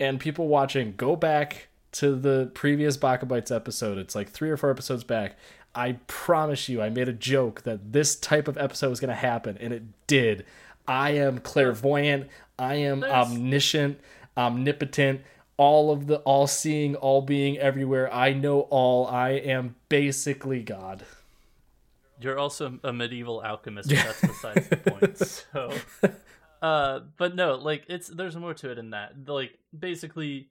[0.00, 3.98] and people watching go back to the previous Baka Bites episode.
[3.98, 5.36] It's like three or four episodes back.
[5.74, 9.14] I promise you, I made a joke that this type of episode was going to
[9.14, 10.44] happen, and it did.
[10.86, 12.28] I am clairvoyant.
[12.58, 13.98] I am omniscient,
[14.36, 15.22] omnipotent,
[15.56, 18.12] all of the all seeing, all being everywhere.
[18.12, 19.06] I know all.
[19.06, 21.04] I am basically God.
[22.20, 25.18] You're also a medieval alchemist, but that's besides the point.
[25.52, 25.72] So,
[26.62, 29.26] uh, but no, like it's there's more to it than that.
[29.26, 30.48] Like basically,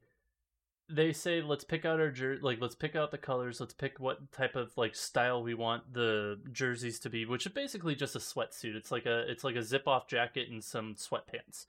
[0.89, 3.99] they say let's pick out our jer- like let's pick out the colors, let's pick
[3.99, 8.15] what type of like style we want the jerseys to be, which is basically just
[8.15, 8.75] a sweatsuit.
[8.75, 11.67] It's like a it's like a zip off jacket and some sweatpants,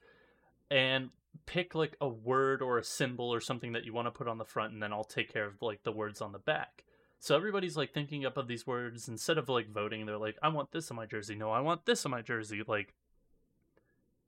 [0.71, 1.11] and
[1.47, 4.39] pick like a word or a symbol or something that you want to put on
[4.39, 6.85] the front, and then I'll take care of like the words on the back.
[7.19, 10.07] So everybody's like thinking up of these words instead of like voting.
[10.07, 11.35] They're like, I want this on my jersey.
[11.35, 12.63] No, I want this on my jersey.
[12.67, 12.95] Like,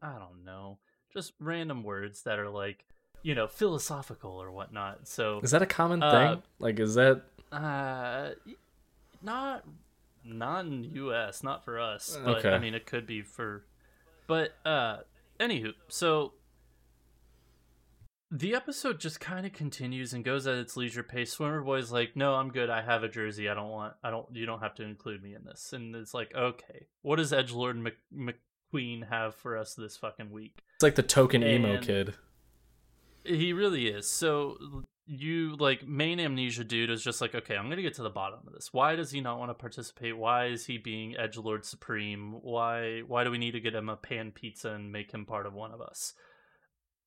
[0.01, 0.79] I don't know,
[1.13, 2.85] just random words that are like,
[3.23, 5.09] you know, philosophical or whatnot.
[5.09, 6.43] So, Is that a common Uh, thing?
[6.59, 8.31] Like, is that uh,
[9.23, 9.65] not
[10.25, 11.43] not in the U.S.
[11.43, 12.19] Not for us.
[12.25, 12.51] But Okay.
[12.51, 13.65] I mean, it could be for.
[14.27, 14.99] But uh,
[15.39, 16.33] anywho, so
[18.31, 21.33] the episode just kind of continues and goes at its leisure pace.
[21.33, 22.71] Swimmer Boy's like, "No, I'm good.
[22.71, 23.49] I have a jersey.
[23.49, 23.95] I don't want.
[24.03, 24.27] I don't.
[24.33, 27.53] You don't have to include me in this." And it's like, okay, what does Edge
[27.53, 30.63] Lord Mc, McQueen have for us this fucking week?
[30.75, 32.15] it's like the token emo kid?
[33.25, 34.09] He really is.
[34.09, 34.59] So
[35.07, 38.41] you like main amnesia dude is just like, okay, I'm gonna get to the bottom
[38.47, 38.73] of this.
[38.73, 40.17] Why does he not want to participate?
[40.17, 42.39] Why is he being Edge Lord Supreme?
[42.43, 45.47] Why why do we need to get him a pan pizza and make him part
[45.47, 46.15] of one of us?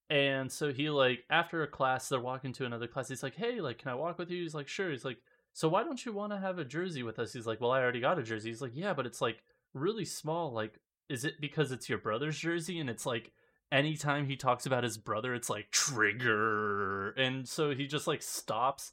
[0.10, 3.10] And so he like after a class, they're walking to another class.
[3.10, 4.42] He's like, hey, like, can I walk with you?
[4.42, 4.90] He's like, sure.
[4.92, 5.18] He's like,
[5.54, 7.34] so why don't you want to have a jersey with us?
[7.34, 8.50] He's like, well, I already got a jersey.
[8.50, 9.44] He's like, yeah, but it's like
[9.74, 10.52] really small.
[10.54, 12.80] Like, is it because it's your brother's jersey?
[12.80, 13.32] And it's like
[13.72, 18.92] anytime he talks about his brother, it's like trigger, and so he just like stops,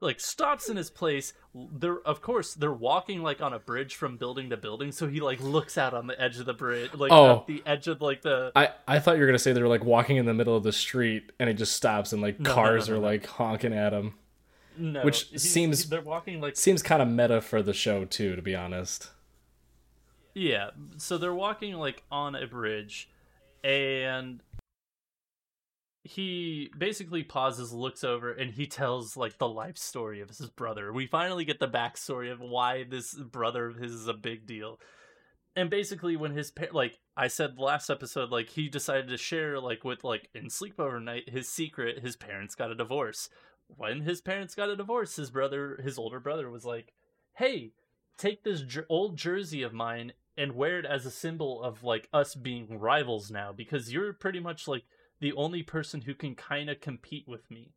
[0.00, 1.32] like stops in his place.
[1.54, 5.20] They're of course they're walking like on a bridge from building to building, so he
[5.20, 7.38] like looks out on the edge of the bridge, like Oh.
[7.40, 9.68] at the edge of like the I, I thought you were gonna say they were
[9.68, 12.52] like walking in the middle of the street and it just stops and like No,
[12.54, 14.14] cars no, no, are like honking at him.
[14.76, 18.36] no, which he's- seems- they're walking like Seems kind of meta for the show too,
[18.36, 19.10] to be honest.
[20.34, 23.08] Yeah, so they're walking like on a bridge,
[23.64, 24.42] and
[26.06, 30.92] he basically pauses, looks over, and he tells like the life story of his brother.
[30.92, 34.78] We finally get the backstory of why this brother of his is a big deal.
[35.54, 39.84] And basically, when his like I said last episode, like he decided to share like
[39.84, 42.00] with like in sleepover night his secret.
[42.00, 43.28] His parents got a divorce.
[43.68, 46.92] When his parents got a divorce, his brother, his older brother, was like,
[47.34, 47.72] "Hey,
[48.16, 52.34] take this old jersey of mine and wear it as a symbol of like us
[52.34, 54.84] being rivals now because you're pretty much like
[55.20, 57.72] the only person who can kind of compete with me.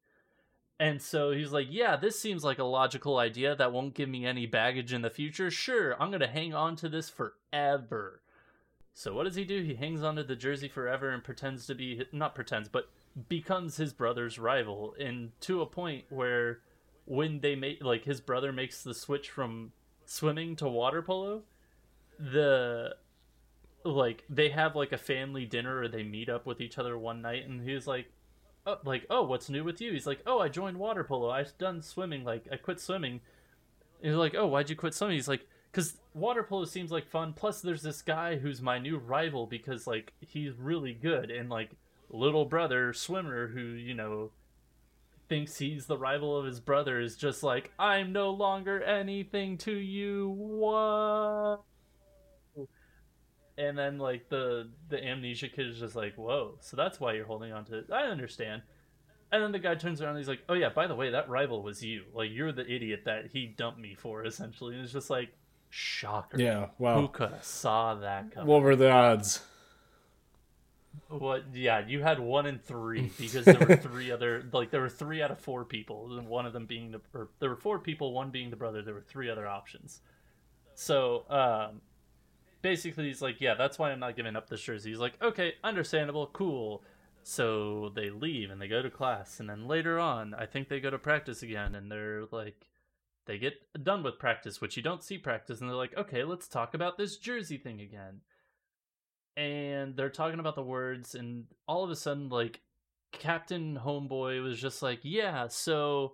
[0.79, 4.25] And so he's like, Yeah, this seems like a logical idea that won't give me
[4.25, 5.51] any baggage in the future.
[5.51, 8.21] Sure, I'm going to hang on to this forever.
[8.93, 9.61] So what does he do?
[9.61, 12.89] He hangs onto the jersey forever and pretends to be not pretends, but
[13.27, 16.59] becomes his brother's rival and to a point where
[17.05, 19.71] when they make like his brother makes the switch from
[20.05, 21.43] swimming to water polo,
[22.19, 22.95] the
[23.83, 27.21] like they have like a family dinner or they meet up with each other one
[27.21, 28.11] night and he's like
[28.65, 29.91] oh, like oh what's new with you?
[29.93, 31.29] He's like oh i joined water polo.
[31.29, 32.23] I've done swimming.
[32.23, 33.21] Like i quit swimming.
[34.01, 35.15] He's like oh why'd you quit swimming?
[35.15, 37.33] He's like because water polo seems like fun.
[37.33, 41.71] Plus there's this guy who's my new rival because like he's really good and like
[42.09, 44.31] little brother swimmer who you know
[45.29, 49.71] thinks he's the rival of his brother is just like i'm no longer anything to
[49.71, 50.29] you.
[50.35, 51.61] What
[53.59, 57.25] and then like the the amnesia kid is just like whoa so that's why you're
[57.25, 57.91] holding on to it.
[57.91, 58.63] I understand.
[59.31, 61.29] And then the guy turns around and he's like oh yeah by the way that
[61.29, 62.05] rival was you.
[62.13, 64.73] Like you're the idiot that he dumped me for essentially.
[64.75, 65.29] And it's just like
[65.69, 66.41] shocker.
[66.41, 67.01] Yeah, Wow.
[67.01, 68.47] who could have saw that coming?
[68.47, 69.43] What were the odds?
[71.07, 74.89] what yeah you had one in three because there were three other like there were
[74.89, 77.79] three out of four people and one of them being the or there were four
[77.79, 80.01] people one being the brother there were three other options.
[80.75, 81.81] So um
[82.61, 85.53] basically he's like yeah that's why i'm not giving up this jersey he's like okay
[85.63, 86.83] understandable cool
[87.23, 90.79] so they leave and they go to class and then later on i think they
[90.79, 92.69] go to practice again and they're like
[93.29, 96.47] they get done with practice, which you don't see practice, and they're like, okay, let's
[96.47, 98.21] talk about this jersey thing again.
[99.37, 102.61] And they're talking about the words, and all of a sudden, like,
[103.11, 106.13] Captain Homeboy was just like, yeah, so.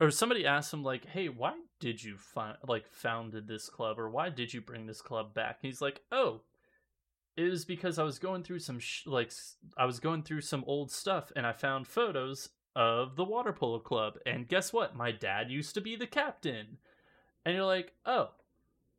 [0.00, 4.08] Or somebody asked him, like, hey, why did you find, like, founded this club, or
[4.08, 5.58] why did you bring this club back?
[5.62, 6.40] And he's like, oh,
[7.36, 9.32] it was because I was going through some, sh- like,
[9.76, 13.78] I was going through some old stuff, and I found photos of the water polo
[13.78, 14.18] club.
[14.26, 14.94] And guess what?
[14.94, 16.78] My dad used to be the captain.
[17.44, 18.30] And you're like, oh,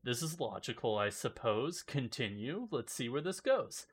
[0.04, 1.84] this is logical, I suppose.
[1.84, 2.68] Continue.
[2.72, 3.86] Let's see where this goes.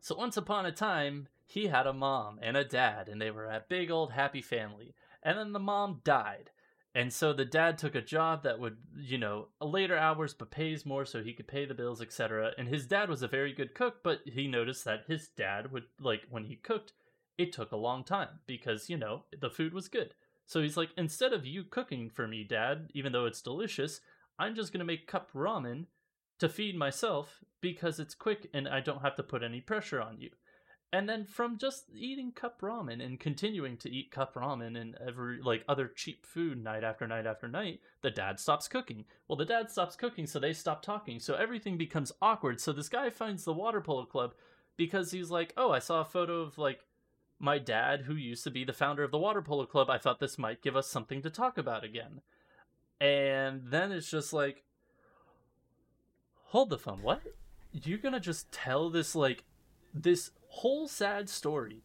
[0.00, 3.46] So once upon a time, he had a mom and a dad, and they were
[3.46, 4.94] a big old happy family.
[5.22, 6.50] And then the mom died.
[6.94, 10.84] And so the dad took a job that would, you know, later hours but pays
[10.84, 12.50] more so he could pay the bills, etc.
[12.58, 15.84] And his dad was a very good cook, but he noticed that his dad would
[16.00, 16.92] like when he cooked,
[17.38, 20.14] it took a long time because, you know, the food was good.
[20.50, 24.00] So he's like, instead of you cooking for me, Dad, even though it's delicious,
[24.36, 25.86] I'm just going to make cup ramen
[26.40, 30.20] to feed myself because it's quick and I don't have to put any pressure on
[30.20, 30.30] you.
[30.92, 35.40] And then from just eating cup ramen and continuing to eat cup ramen and every
[35.40, 39.04] like other cheap food night after night after night, the dad stops cooking.
[39.28, 41.20] Well, the dad stops cooking, so they stop talking.
[41.20, 42.60] So everything becomes awkward.
[42.60, 44.34] So this guy finds the water polo club
[44.76, 46.80] because he's like, "Oh, I saw a photo of like
[47.40, 50.20] my dad, who used to be the founder of the water polo club, I thought
[50.20, 52.20] this might give us something to talk about again.
[53.00, 54.62] And then it's just like,
[56.44, 57.02] hold the phone.
[57.02, 57.22] What?
[57.72, 59.44] You're gonna just tell this like
[59.94, 61.82] this whole sad story,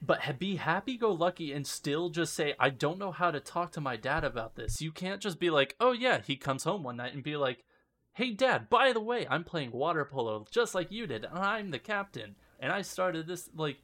[0.00, 3.72] but be happy go lucky and still just say, I don't know how to talk
[3.72, 4.80] to my dad about this.
[4.80, 7.64] You can't just be like, oh yeah, he comes home one night and be like,
[8.12, 11.70] hey dad, by the way, I'm playing water polo just like you did, and I'm
[11.70, 13.78] the captain, and I started this like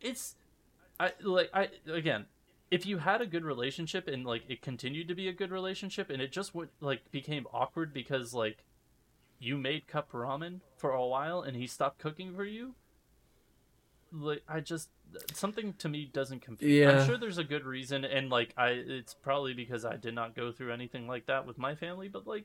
[0.00, 0.36] it's
[1.00, 2.26] I like I again,
[2.70, 6.10] if you had a good relationship and like it continued to be a good relationship
[6.10, 8.64] and it just would like became awkward because like
[9.38, 12.74] you made cup ramen for a while and he stopped cooking for you
[14.12, 14.88] like i just
[15.32, 17.00] something to me doesn't compute Yeah.
[17.00, 20.34] i'm sure there's a good reason and like i it's probably because i did not
[20.36, 22.44] go through anything like that with my family but like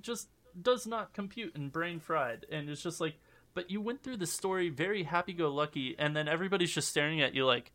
[0.00, 0.28] just
[0.60, 3.14] does not compute and brain fried and it's just like
[3.54, 7.44] but you went through the story very happy-go-lucky and then everybody's just staring at you
[7.46, 7.72] like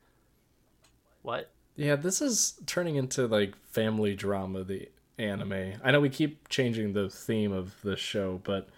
[1.22, 5.74] what Yeah, this is turning into like family drama, the anime.
[5.84, 8.70] I know we keep changing the theme of the show, but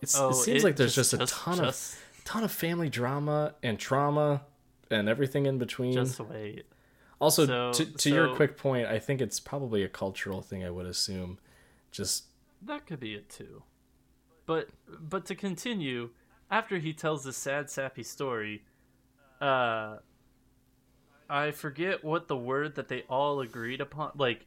[0.00, 2.90] it's, Oh, it seems like there's just- just, a ton just- of ton of family
[2.90, 4.42] drama and trauma
[4.90, 5.94] and everything in between.
[5.94, 6.66] just wait
[7.20, 10.64] also, so- to, to your quick point, I think it's probably a cultural thing.
[10.64, 11.38] I would assume,
[11.90, 12.24] just
[12.62, 13.62] That could be it too.
[14.44, 16.10] But but to continue,
[16.50, 18.64] after he tells this sad sappy story,
[19.40, 19.98] uh
[21.28, 24.46] I forget what the word that they all agreed upon like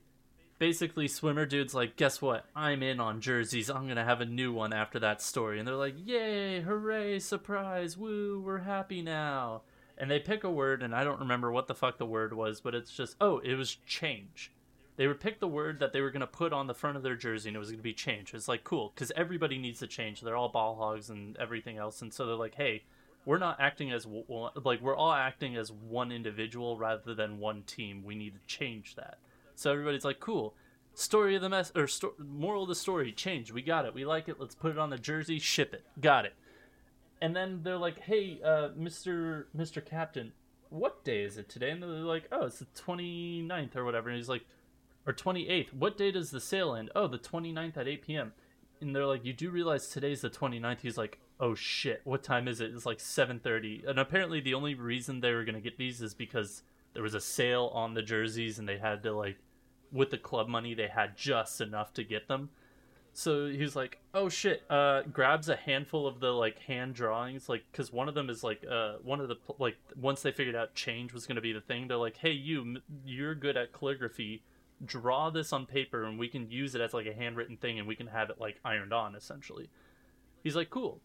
[0.59, 2.45] basically swimmer dude's like, guess what?
[2.55, 3.69] I'm in on jerseys.
[3.69, 5.57] I'm gonna have a new one after that story.
[5.57, 9.63] And they're like, Yay, hooray, surprise, woo, we're happy now.
[9.97, 12.61] And they pick a word and I don't remember what the fuck the word was,
[12.61, 14.51] but it's just oh, it was change
[14.99, 17.15] they would pick the word that they were to put on the front of their
[17.15, 18.33] jersey and it was to be change.
[18.33, 20.19] It's like cool because everybody needs to change.
[20.19, 22.83] They're all ball hogs and everything else, and so they're like, hey,
[23.23, 24.05] we're not acting as
[24.61, 28.03] like we're all acting as one individual rather than one team.
[28.03, 29.19] We need to change that.
[29.59, 30.55] So everybody's like, cool.
[30.93, 33.51] Story of the mess or sto- moral of the story, change.
[33.51, 33.93] We got it.
[33.93, 34.39] We like it.
[34.39, 35.37] Let's put it on the jersey.
[35.37, 35.83] Ship it.
[35.99, 36.33] Got it.
[37.21, 40.31] And then they're like, hey, uh, Mister Mister Captain,
[40.69, 41.71] what day is it today?
[41.71, 44.07] And they're like, oh, it's the 29th or whatever.
[44.07, 44.45] And he's like,
[45.05, 45.73] or 28th.
[45.73, 46.89] What day does the sale end?
[46.95, 48.31] Oh, the 29th at 8 p.m.
[48.79, 50.79] And they're like, you do realize today's the 29th?
[50.79, 52.71] He's like, oh shit, what time is it?
[52.73, 53.89] It's like 7:30.
[53.89, 57.13] And apparently the only reason they were going to get these is because there was
[57.13, 59.35] a sale on the jerseys and they had to like
[59.91, 62.49] with the club money they had just enough to get them.
[63.13, 67.63] So he's like, "Oh shit!" Uh, grabs a handful of the like hand drawings, like
[67.71, 70.75] because one of them is like uh one of the like once they figured out
[70.75, 74.43] change was going to be the thing, they're like, "Hey, you, you're good at calligraphy.
[74.85, 77.87] Draw this on paper, and we can use it as like a handwritten thing, and
[77.87, 79.69] we can have it like ironed on, essentially."
[80.43, 81.01] He's like, "Cool."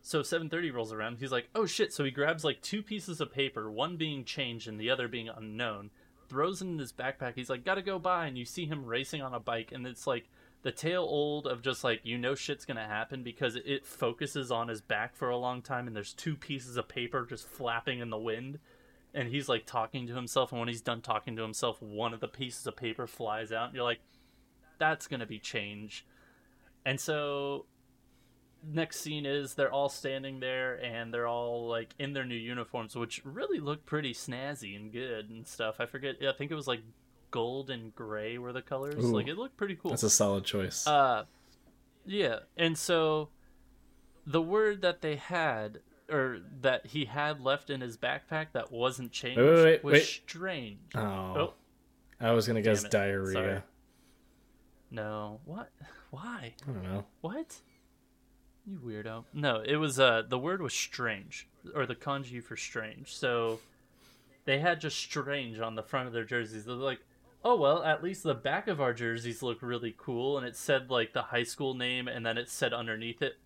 [0.00, 1.18] So 7:30 rolls around.
[1.18, 4.66] He's like, "Oh shit!" So he grabs like two pieces of paper, one being change
[4.66, 5.90] and the other being unknown.
[6.32, 7.34] Throws it in his backpack.
[7.34, 10.06] He's like, "Gotta go by," and you see him racing on a bike, and it's
[10.06, 10.30] like
[10.62, 14.68] the tale old of just like you know shit's gonna happen because it focuses on
[14.68, 18.08] his back for a long time, and there's two pieces of paper just flapping in
[18.08, 18.60] the wind,
[19.12, 22.20] and he's like talking to himself, and when he's done talking to himself, one of
[22.20, 24.00] the pieces of paper flies out, and you're like,
[24.78, 26.06] "That's gonna be change,"
[26.86, 27.66] and so
[28.64, 32.94] next scene is they're all standing there and they're all like in their new uniforms
[32.94, 36.68] which really look pretty snazzy and good and stuff i forget i think it was
[36.68, 36.80] like
[37.32, 39.04] gold and gray were the colors.
[39.04, 39.12] Ooh.
[39.12, 39.90] like it looked pretty cool.
[39.90, 40.86] That's a solid choice.
[40.86, 41.24] Uh,
[42.06, 43.30] yeah, and so
[44.24, 49.10] the word that they had, or that he had left in his backpack that wasn't
[49.10, 50.78] changed, Wait, wait, wait, was strange.
[50.94, 51.00] oh.
[51.00, 51.54] oh.
[52.20, 52.92] I was gonna guess it.
[52.92, 53.32] diarrhea.
[53.32, 53.60] Sorry.
[54.92, 55.70] No, what?
[56.10, 56.54] Why?
[56.68, 57.04] I don't know.
[57.20, 57.56] What?
[58.66, 59.24] You weirdo.
[59.32, 63.14] No, it was uh the word was strange or the kanji for strange.
[63.14, 63.60] So
[64.44, 66.64] they had just strange on the front of their jerseys.
[66.64, 67.00] They're like,
[67.44, 70.90] "Oh well, at least the back of our jerseys look really cool." And it said
[70.90, 73.38] like the high school name and then it said underneath it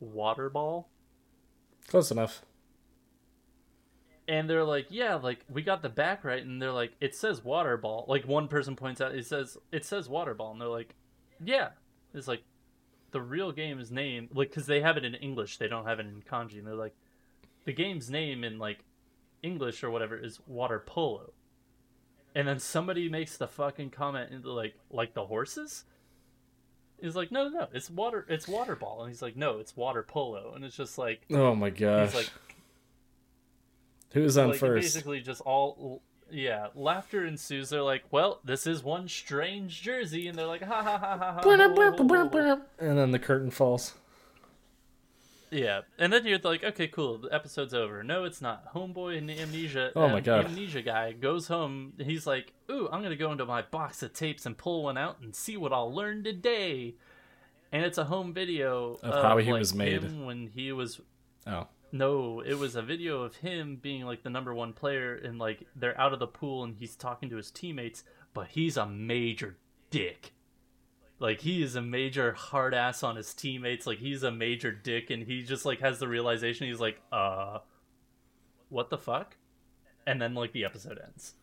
[0.00, 0.88] water ball.
[1.86, 2.42] Close enough.
[4.26, 7.44] And they're like, "Yeah, like we got the back right." And they're like, "It says
[7.44, 10.68] water ball." Like one person points out, it says it says water ball, and they're
[10.68, 10.94] like,
[11.42, 11.70] "Yeah."
[12.12, 12.42] It's like
[13.10, 16.06] the real game's name, like because they have it in English, they don't have it
[16.06, 16.94] in kanji, and they're like,
[17.64, 18.80] the game's name in like
[19.42, 21.32] English or whatever is water polo.
[22.34, 25.84] And then somebody makes the fucking comment into like like the horses.
[27.00, 29.76] He's like, no, no, no, it's water, it's water ball, and he's like, no, it's
[29.76, 32.08] water polo, and it's just like Oh my gosh.
[32.08, 32.30] he's like
[34.12, 34.82] Who's on like first?
[34.94, 40.36] basically just all yeah laughter ensues they're like well this is one strange jersey and
[40.38, 41.40] they're like ha ha ha ha ha ho,
[41.90, 43.94] ho, ho, ho." and then the curtain falls.
[45.50, 49.30] yeah and then you're like okay cool the episode's over no it's not homeboy and
[49.30, 50.44] amnesia Oh my um, God.
[50.44, 54.44] amnesia guy goes home he's like ooh i'm gonna go into my box of tapes
[54.44, 56.94] and pull one out and see what i'll learn today
[57.72, 60.02] and it's a home video Of how he like, was made.
[60.24, 61.00] when he was
[61.46, 61.66] Oh.
[61.90, 65.66] No, it was a video of him being like the number one player and like
[65.74, 69.56] they're out of the pool and he's talking to his teammates, but he's a major
[69.90, 70.32] dick.
[71.18, 75.10] Like he is a major hard ass on his teammates, like he's a major dick
[75.10, 77.58] and he just like has the realization he's like, uh
[78.68, 79.36] what the fuck?
[80.06, 81.34] And then like the episode ends.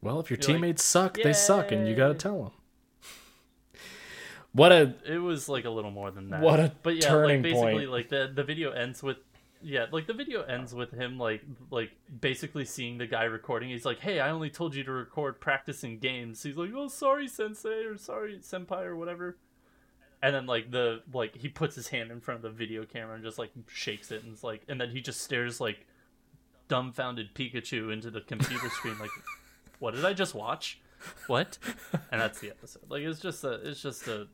[0.00, 2.52] Well, if your You're like, teammates suck, they suck, and you gotta tell them.
[4.52, 6.40] What a It was like a little more than that.
[6.40, 7.90] What a but yeah, turning like basically point.
[7.90, 9.16] like the the video ends with
[9.64, 11.90] yeah, like the video ends with him like like
[12.20, 13.70] basically seeing the guy recording.
[13.70, 17.26] He's like, "Hey, I only told you to record practicing games." He's like, "Oh, sorry,
[17.26, 19.38] sensei, or sorry, senpai, or whatever."
[20.22, 23.14] And then like the like he puts his hand in front of the video camera
[23.14, 25.86] and just like shakes it and it's like and then he just stares like
[26.68, 29.10] dumbfounded Pikachu into the computer screen like,
[29.78, 30.80] "What did I just watch?
[31.26, 31.58] What?"
[32.10, 32.84] And that's the episode.
[32.88, 34.28] Like it's just a it's just a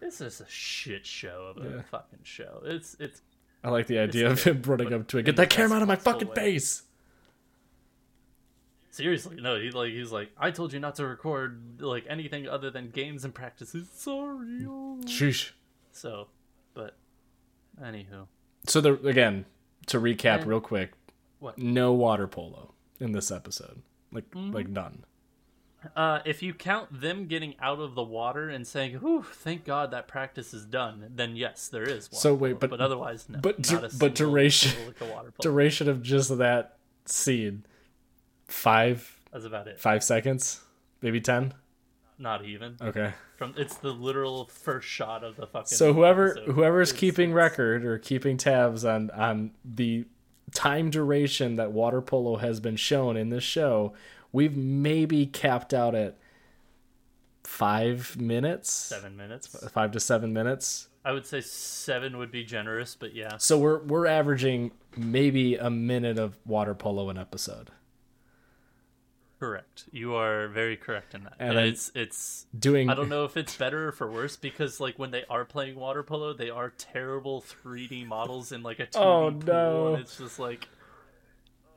[0.00, 1.82] it's just a shit show of a Yeah.
[1.82, 2.62] fucking show.
[2.64, 3.22] It's it's
[3.64, 5.24] I like the idea of him running up to it.
[5.24, 6.82] Get that camera out of my fucking way." face.
[8.90, 9.58] seriously no.
[9.58, 13.24] He like he's like I told you not to record like anything other than games
[13.24, 13.88] and practices.
[13.94, 14.64] Sorry.
[14.68, 15.50] oh." Sheesh.
[15.92, 16.28] So,
[16.74, 16.96] but
[17.82, 18.26] anywho,
[18.66, 19.44] So there again
[19.86, 20.92] to recap And- real quick.
[21.38, 21.58] What?
[21.58, 23.82] No water polo in this episode.
[24.12, 24.52] Like Mm-hmm.
[24.52, 25.04] like none.
[25.96, 29.90] Uh, if you count them getting out of the water and saying, "Whew, thank God
[29.92, 32.10] that practice is done," then yes, there is.
[32.10, 33.38] Water So wait, but- but otherwise, no.
[33.40, 35.32] but du- but duration- single lick of water.
[35.40, 37.64] Duration of just that scene.
[38.46, 39.80] Five That's about it.
[39.80, 40.60] five seconds?
[41.00, 41.54] Maybe ten?
[42.18, 42.76] Not even.
[42.80, 43.12] Okay.
[43.36, 45.66] From it's the literal first shot of the fucking.
[45.76, 50.04] So whoever whoever's It's- keeping it's- record or keeping tabs on on the
[50.52, 53.92] time duration that water polo has been shown in this show,
[54.34, 56.18] we've maybe capped out at
[57.44, 59.46] five minutes, seven minutes.
[59.70, 60.88] five to seven minutes.
[61.04, 65.70] I would say seven would be generous, but yeah, So we're we're averaging maybe a
[65.70, 67.70] minute of water polo an episode.
[69.38, 69.84] correct.
[69.92, 71.34] You are very correct in that.
[71.38, 72.46] And And, it's it's.
[72.58, 75.44] Doing I don't know if it's better or for worse because like when they are
[75.44, 79.86] playing water polo, they are terrible 3D models in like a 2D Oh, pool, no.
[79.94, 80.66] and it's just like,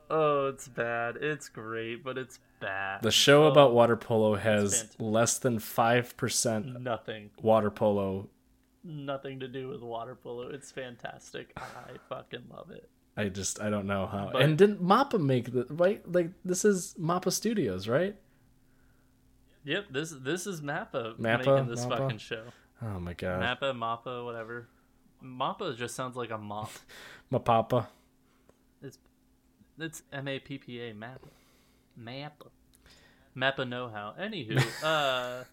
[0.08, 1.16] oh, it's bad.
[1.16, 3.02] It's great, but it's bad.
[3.02, 8.28] the show Oh, about water polo has less than five percent nothing, water polo.
[8.84, 10.48] nothing to do with water polo.
[10.48, 11.52] It's fantastic.
[11.56, 12.88] I fucking love it.
[13.16, 14.30] I just I don't know how.
[14.32, 16.00] But- and didn't Mappa make the right?
[16.10, 18.16] Like this is Mappa Studios, right?
[19.64, 21.98] Yep, this this is Mappa, Mappa, making this Mappa?
[21.98, 22.44] fucking show.
[22.80, 24.68] Oh my god, Mappa, Mappa, whatever.
[25.22, 26.70] Mappa just sounds like a mop.
[27.30, 27.88] my papa.
[28.80, 28.98] It's
[29.78, 31.28] it's M A P P A Mappa.
[32.00, 32.48] Mappa.
[33.36, 34.14] Mappa know how.
[34.20, 35.44] Anywho, uh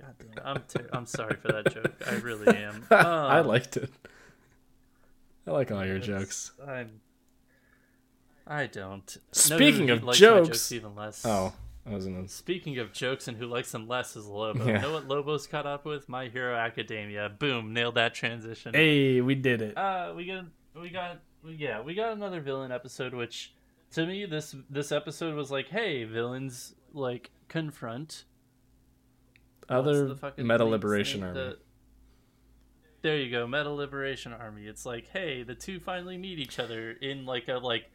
[0.00, 1.94] God damn, I'm ter- I'm sorry for that joke.
[2.06, 2.84] I really am.
[2.90, 3.90] I Um, liked it.
[5.46, 6.52] I like all your jokes.
[6.66, 7.00] I'm
[8.46, 9.16] I don't.
[9.32, 11.24] Speaking who of my jokes- even less.
[11.24, 11.52] Oh,
[11.86, 12.28] I wasn't.
[12.30, 14.66] Speaking of jokes and who likes them less is Lobo.
[14.66, 14.76] Yeah.
[14.76, 16.08] You know what Lobo's caught up with?
[16.08, 17.28] My Hero Academia.
[17.38, 18.74] Boom, nailed that transition.
[18.74, 19.76] Hey, we did it.
[19.78, 20.44] Uh, we got,
[20.80, 23.14] we got, yeah, we got another villain episode.
[23.14, 23.52] Which,
[23.92, 28.24] to me, this this episode was like, hey, villains like confront
[29.68, 31.22] Other the Meta Liberation?
[31.22, 31.34] Army.
[31.34, 31.58] The-
[33.02, 34.66] there you go, Meta Liberation Army.
[34.66, 37.90] It's like, hey, the two finally meet each other in like a like.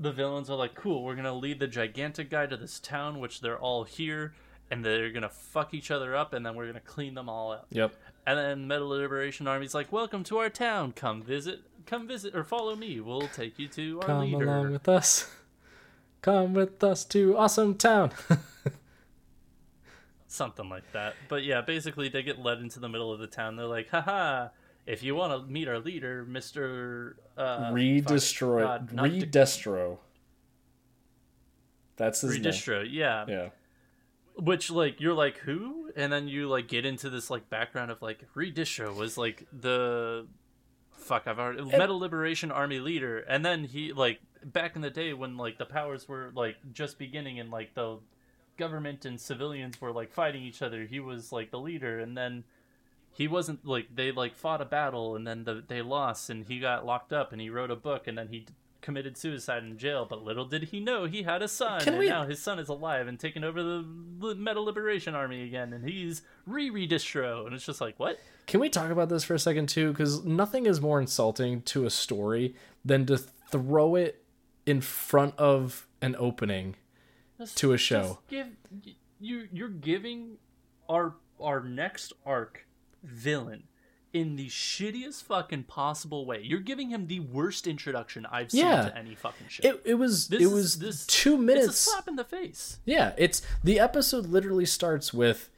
[0.00, 1.02] The villains are like, cool.
[1.02, 4.34] We're gonna lead the gigantic guy to this town, which they're all here,
[4.70, 7.66] and they're gonna fuck each other up, and then we're gonna clean them all out.
[7.70, 7.94] Yep.
[8.26, 10.92] And then Meta Liberation Army's like, welcome to our town.
[10.92, 11.62] Come visit.
[11.88, 13.00] Come visit or follow me.
[13.00, 14.44] We'll take you to our Come leader.
[14.44, 15.30] along with us.
[16.20, 18.10] Come with us to Awesome Town.
[20.26, 21.14] something like that.
[21.28, 23.56] But yeah, basically they get led into the middle of the town.
[23.56, 24.48] They're like, haha,
[24.86, 28.60] if you want to meet our leader, Mister uh, Redestroy.
[28.60, 29.96] God, not De- Redestro.
[31.96, 32.42] That's his name.
[32.42, 33.24] Redestro, yeah.
[33.26, 33.48] Yeah.
[34.36, 38.02] Which like you're like who, and then you like get into this like background of
[38.02, 40.26] like Redestro was like the
[41.08, 45.12] fuck I've already Meta Liberation Army leader, and then he like back in the day
[45.12, 47.98] when like the powers were like just beginning and like the
[48.56, 50.84] government and civilians were like fighting each other.
[50.84, 52.44] He was like the leader, and then
[53.12, 56.60] he wasn't like they like fought a battle, and then the, they lost, and he
[56.60, 58.46] got locked up, and he wrote a book, and then he
[58.80, 60.06] committed suicide in jail.
[60.08, 62.58] But little did he know he had a son, Can and we- now his son
[62.58, 63.84] is alive and taking over the
[64.20, 68.18] Li- Meta Liberation Army again, and he's re redestro, and it's just like what?
[68.46, 69.90] Can we talk about this for a second too?
[69.92, 72.54] Because nothing is more insulting to a story
[72.84, 74.24] than to throw it
[74.64, 76.76] in front of an opening
[77.38, 78.20] Just- to a show.
[78.28, 78.48] give
[79.20, 80.38] you you're giving
[80.88, 82.66] our our next arc
[83.02, 83.64] villain
[84.12, 86.40] in the shittiest fucking possible way.
[86.42, 88.88] You're giving him the worst introduction I've seen Yeah.
[88.88, 89.62] to any fucking show.
[89.68, 91.78] It, it was This it is- was this two It's a minutes.
[91.78, 92.78] slap in the face.
[92.84, 95.50] Yeah, it's the episode literally starts with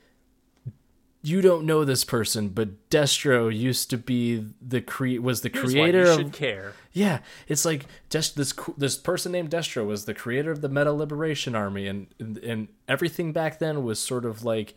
[1.23, 5.67] you don't know this person, but Destro used to be the cre- was the Here's
[5.73, 6.73] creator you of should care.
[6.93, 10.93] Yeah, it's like just this this person named Destro was the creator of the Meta
[10.93, 14.75] Liberation Army, and, and and everything back then was sort of like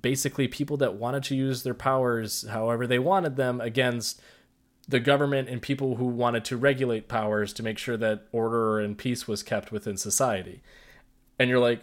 [0.00, 4.20] basically people that wanted to use their powers however they wanted them against
[4.86, 8.98] the government and people who wanted to regulate powers to make sure that order and
[8.98, 10.60] peace was kept within society.
[11.38, 11.80] And you're like,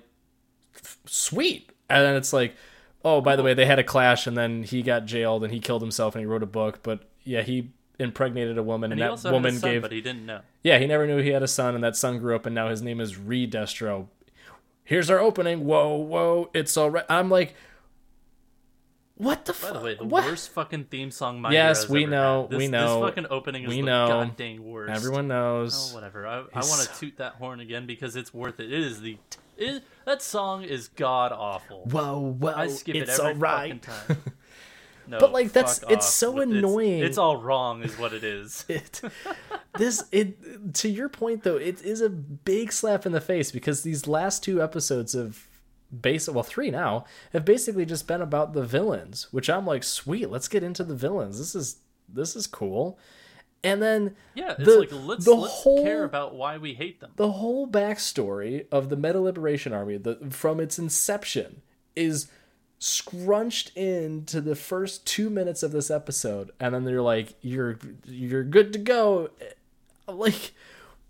[1.05, 2.55] sweet, and then it's like,
[3.03, 5.59] oh, by the way, they had a clash, and then he got jailed, and he
[5.59, 8.99] killed himself, and he wrote a book, but yeah, he impregnated a woman, And and,
[8.99, 10.41] he that also woman had a son, gave but he didn't know.
[10.63, 12.69] yeah, he never knew he had a son, and that son grew up, and now
[12.69, 14.07] his name is Redestro.
[14.83, 15.65] Here's our opening.
[15.65, 17.05] Whoa, whoa, it's all right.
[17.09, 17.55] I'm like,
[19.21, 19.73] what the By fuck?
[19.73, 20.25] the way, the what?
[20.25, 22.47] worst fucking theme song my Yes, we know.
[22.49, 24.07] This, we know, This fucking opening is we the know.
[24.07, 24.91] goddamn worst.
[24.93, 25.91] Everyone knows.
[25.91, 26.25] Oh, whatever.
[26.25, 28.71] I, I want to so- toot that horn again because it's worth it.
[28.71, 29.17] It is the
[29.57, 31.83] it, that song is god awful.
[31.91, 33.85] Whoa, whoa, I skip it's it every all right.
[33.85, 34.23] fucking time.
[35.07, 36.13] No, But, like, that's it's off.
[36.13, 37.03] so It's- annoying.
[37.03, 38.63] It's, all wrong, is what it is.
[38.69, 39.01] it
[39.77, 43.81] this it to your point though it is a big slap in the face because
[43.83, 45.47] these last two episodes of
[45.99, 50.29] base well three now have basically just been about the villains which i'm like sweet
[50.29, 51.77] let's get into the villains this is
[52.07, 52.97] this is cool
[53.63, 56.99] and then Yeah, it's the- like let's the let's whole- care about why we hate
[56.99, 57.11] them.
[57.15, 61.61] the whole backstory of the Meta Liberation Army, the, from its inception,
[61.95, 62.27] is
[62.79, 68.43] scrunched into the first two minutes of this episode, and then they're like, "You're you're
[68.43, 69.29] good to go."
[70.07, 70.53] Like,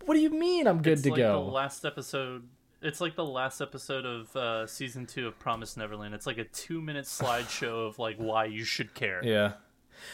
[0.04, 1.44] what do you mean I'm good it's to like go?
[1.46, 2.46] the last episode.
[2.82, 6.14] It's like the last episode of uh, season two of Promise Neverland.
[6.14, 9.20] It's like a two-minute slideshow of like why you should care.
[9.24, 9.52] yeah,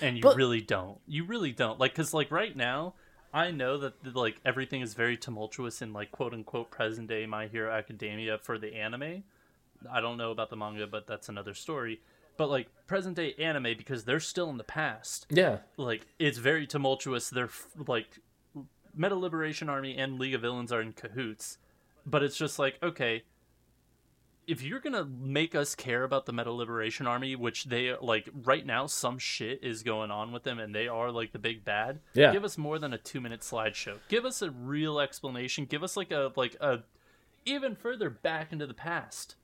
[0.03, 0.99] and you But- really don't.
[1.07, 1.79] You really don't.
[1.81, 2.95] Like because like right now
[3.31, 7.47] i know that like everything is very tumultuous in like quote unquote present day my
[7.47, 9.23] hero academia for the anime.
[9.91, 12.01] I don't know about the manga but that's another story.
[12.39, 15.27] But like present day anime because they're still in the past.
[15.31, 17.29] Yeah, like it's very tumultuous.
[17.31, 18.19] They're f- like
[18.95, 21.59] meta liberation army and league of villains are in cahoots
[22.09, 23.23] but it's just like okay
[24.49, 28.65] if you're gonna make us care about the Meta Liberation Army, which they like right
[28.65, 32.01] now, some shit is going on with them, and they are like the big bad.
[32.15, 32.33] Yeah.
[32.33, 33.99] Give us more than a two minute slideshow.
[34.09, 35.67] Give us a real explanation.
[35.67, 36.79] Give us like a like a
[37.45, 39.37] even further back into the past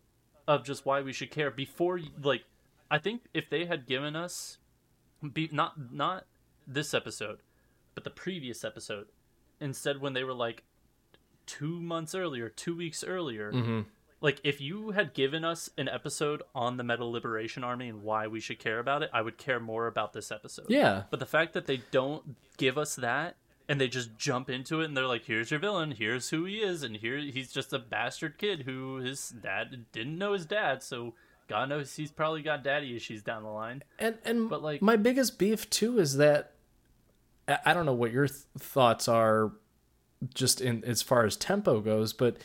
[0.49, 2.45] of just why we should care before like
[2.91, 4.57] I think if they had given us
[5.35, 6.25] be, not not
[6.67, 7.41] this episode,
[7.95, 9.09] but the previous episode,
[9.61, 10.63] instead when they were like
[11.47, 13.81] two months earlier, two weeks earlier, Mm-hmm.
[14.21, 18.27] like if you had given us an episode on the Meta Liberation Army and why
[18.27, 20.67] we should care about it, I would care more about this episode.
[20.69, 21.03] yeah.
[21.11, 23.37] But the fact that they don't give us that
[23.69, 25.93] and they just jump into it and they're like, "Here's your villain.
[25.93, 30.19] Here's who he is, and here he's just a bastard kid who his dad didn't
[30.19, 31.15] know his dad, so
[31.49, 34.97] God knows he's probably got daddy issues down the line." And and But, like- my
[34.97, 36.53] biggest beef too is that
[37.49, 39.53] I I don't know what your th- thoughts are,
[40.33, 42.37] just in as far as tempo goes, but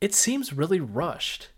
[0.00, 1.48] it seems really rushed.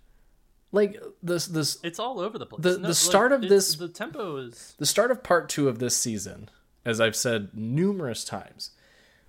[0.72, 2.62] Like this this It's all over the place.
[2.62, 5.96] The- the start of this- the tempo is the start of part two of this
[5.96, 6.50] season,
[6.84, 8.72] as I've said numerous times,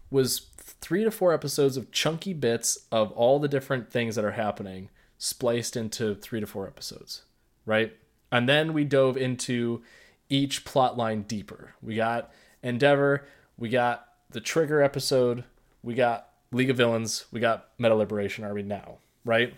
[0.09, 4.31] was three to four episodes of chunky bits of all the different things that are
[4.31, 7.21] happening spliced into three to four episodes,
[7.65, 7.95] right?
[8.31, 9.83] And then we dove into
[10.29, 11.75] each plot line deeper.
[11.81, 12.31] We got
[12.63, 13.27] Endeavor,
[13.57, 15.45] we got the Trigger episode,
[15.81, 19.53] we got League of Villains, we got Meta Liberation Army now, right?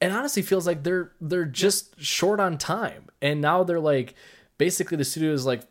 [0.00, 4.14] and honestly feels like they're they're just short on time and now they're like
[4.58, 5.66] basically the studio is like "F-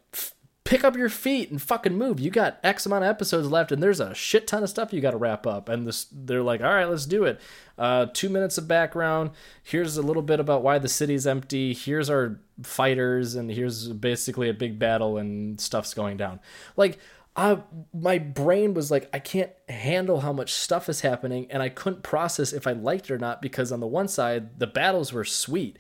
[0.64, 2.20] pick up your feet and fucking move.
[2.20, 5.02] You got x amount of episodes left and there's a shit ton of stuff you
[5.02, 5.68] got to wrap up.
[5.70, 7.42] And this they're like all right let's do it.
[7.78, 9.32] Uh, two minutes of background.
[9.64, 11.74] Here's a little bit about why the city's empty.
[11.74, 16.40] Here's our fighters and here's basically a big battle and stuff's going down.
[16.78, 17.00] Like
[17.36, 17.58] uh,
[17.94, 22.04] my brain was like, I can't handle how much stuff is happening, and I couldn't
[22.04, 25.24] process if I liked it or not because on the one side, the battles were
[25.24, 25.80] sweet.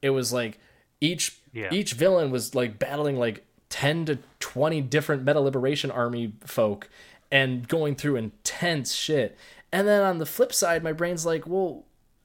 [0.00, 0.60] It was like
[1.00, 1.70] each Yeah.
[1.72, 3.44] each villain was like battling like
[3.76, 6.88] ten to twenty different Meta Liberation Army folk
[7.30, 9.36] and going through intense shit.
[9.70, 11.84] And then on the flip side, my brain's like, well,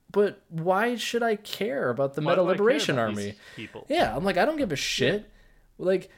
[0.09, 3.35] but why should I care about the Why Meta do I care Liberation Army?
[3.57, 3.85] people?
[3.89, 5.29] Yeah, I'm like, I don't give a shit.
[5.77, 6.09] Like,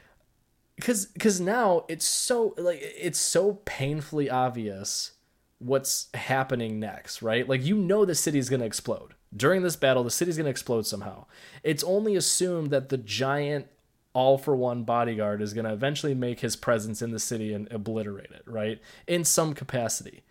[0.76, 5.12] because because now it's so like it's so painfully obvious
[5.58, 7.48] what's happening next, right?
[7.48, 10.04] Like you know the city's gonna explode during this battle.
[10.04, 11.26] The city's gonna explode somehow.
[11.64, 13.66] It's only assumed that the giant
[14.14, 18.30] all for one bodyguard is gonna eventually make his presence in the city and obliterate
[18.30, 18.80] it, right?
[19.06, 20.22] In some capacity.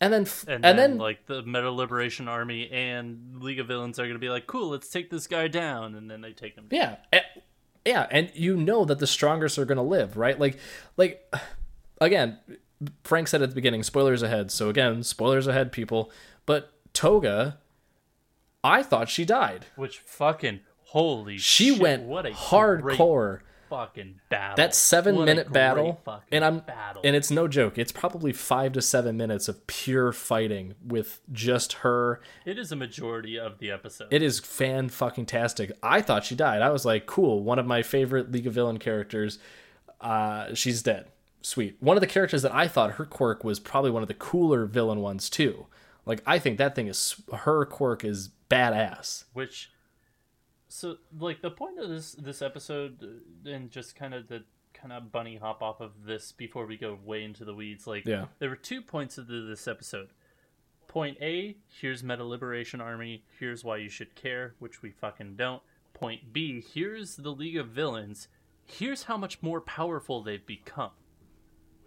[0.00, 3.68] And then, f- and, and, then, then, like the Meta Liberation Army and League of
[3.68, 6.54] Villains are gonna be like, cool, let's take this guy down, and then they take
[6.56, 6.66] him.
[6.68, 6.80] down.
[6.80, 6.96] Yeah.
[7.12, 7.20] Eh,
[7.86, 10.38] Yeah, and you know that the strongest are going to live, right?
[10.38, 10.58] Like
[10.96, 11.32] like
[12.00, 12.38] again,
[13.04, 14.50] Frank said at the beginning, spoilers ahead.
[14.50, 16.10] So again, spoilers ahead people.
[16.46, 17.58] But Toga
[18.64, 19.66] I thought she died.
[19.76, 23.40] Which fucking holy She shit, went what a hardcore.
[23.68, 24.56] fucking battle.
[24.56, 27.02] That 7 What minute battle and I'm battle.
[27.04, 27.78] and it's no joke.
[27.78, 32.76] It's probably 5 to 7 minutes of pure fighting with just her it is a
[32.76, 34.08] majority of the episode.
[34.12, 35.72] It is fan fucking tastic.
[35.82, 36.62] I thought she died.
[36.62, 37.42] I was like, cool.
[37.42, 39.38] One of my favorite League of Villain characters.
[40.00, 41.06] Uh, she's dead.
[41.42, 41.76] Sweet.
[41.80, 44.66] One of the characters that I thought her quirk was probably one of the cooler
[44.66, 45.66] villain ones too.
[46.04, 49.24] Like I think that thing is her quirk is badass.
[49.32, 49.70] which
[50.68, 54.42] so like the point of this this episode uh, and just kind of the
[54.74, 58.04] kind of bunny hop off of this before we go way into the weeds like
[58.06, 58.26] Yeah.
[58.40, 60.10] there were two points of the, this episode.
[60.88, 65.62] Point a here's meta liberation army here's why you should care which we fucking don't.
[65.94, 68.28] Point b here's the league of villains
[68.66, 70.90] here's how much more powerful they've become.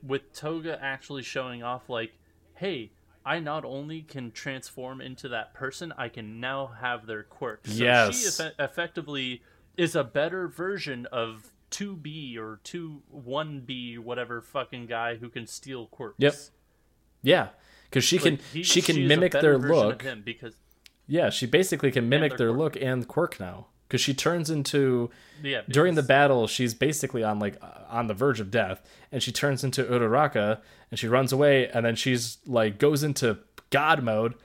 [0.01, 2.13] With toga actually showing off like
[2.55, 2.91] hey
[3.29, 7.71] i not only can transform into that person i can now have their quirk so
[7.73, 8.39] she Yes.
[8.41, 9.41] effe- effectively
[9.77, 15.87] is a better version of 2b or 2 1b whatever fucking guy who can steal
[15.87, 16.33] quirks Yep.
[17.21, 17.49] Yeah,
[17.89, 20.05] because she can Like, he- she can mimic their look.
[20.23, 20.55] because
[21.05, 23.67] Yeah, she basically can mimic their their look and quirk now.
[23.89, 25.09] Because she turns into
[25.41, 27.57] yeah during the battle, she's basically on like
[27.89, 30.59] on the verge of death, and she turns into Uraraka,
[30.91, 33.39] and she runs away, and then she's like goes into
[33.71, 34.35] God mode,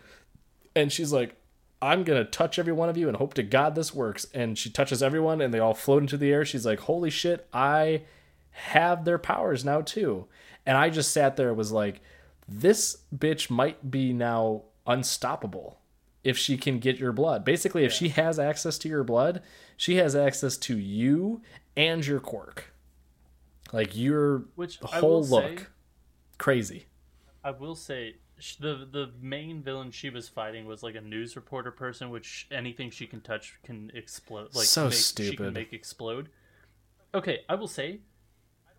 [0.75, 1.37] and she's like,
[1.83, 4.71] "I'm gonna touch every one of you, and hope to God this works." And she
[4.71, 6.47] touches everyone, and they all float into the air.
[6.47, 8.05] She's like, "Holy shit, I
[8.51, 10.27] have their powers now too."
[10.65, 12.01] And I just sat there, and was like,
[12.49, 15.81] "This bitch might be now unstoppable."
[16.25, 17.45] If she can get your blood.
[17.45, 19.43] Basically, if she has access to your blood,
[19.77, 21.43] she has access to you
[21.77, 22.73] and your quirk.
[23.73, 25.59] Like your Which the whole look.
[25.61, 25.67] say-
[26.39, 26.87] Crazy.
[27.45, 28.17] I will say
[28.59, 32.91] the the main villain she was fighting was like a news reporter person, which anything
[32.91, 34.55] she can touch can explode.
[34.55, 36.31] Like So make, She can make explode.
[37.15, 38.01] Okay, I will say,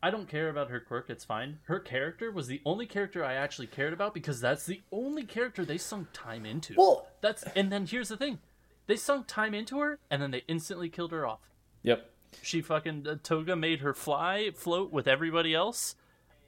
[0.05, 1.09] I don't care about her quirk.
[1.09, 1.57] It's fine.
[1.63, 5.65] Her character was the only character I actually cared about because that's the only character
[5.65, 6.75] they sunk time into.
[6.77, 8.37] Well- that's and then here's the thing,
[8.85, 11.39] they sunk time into her and then they instantly killed her off.
[11.81, 12.07] Yep.
[12.43, 15.95] She fucking uh, Toga made her fly, float with everybody else,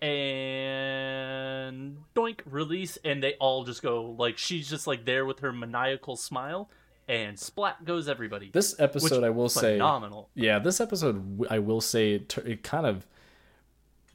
[0.01, 5.51] and doink, release, and they all just go like she's just like there with her
[5.51, 6.69] maniacal smile,
[7.07, 8.51] and splat goes everybody.
[8.53, 10.29] This episode, I will say, phenomenal.
[10.35, 13.07] yeah, this episode, I will say, it, it kind of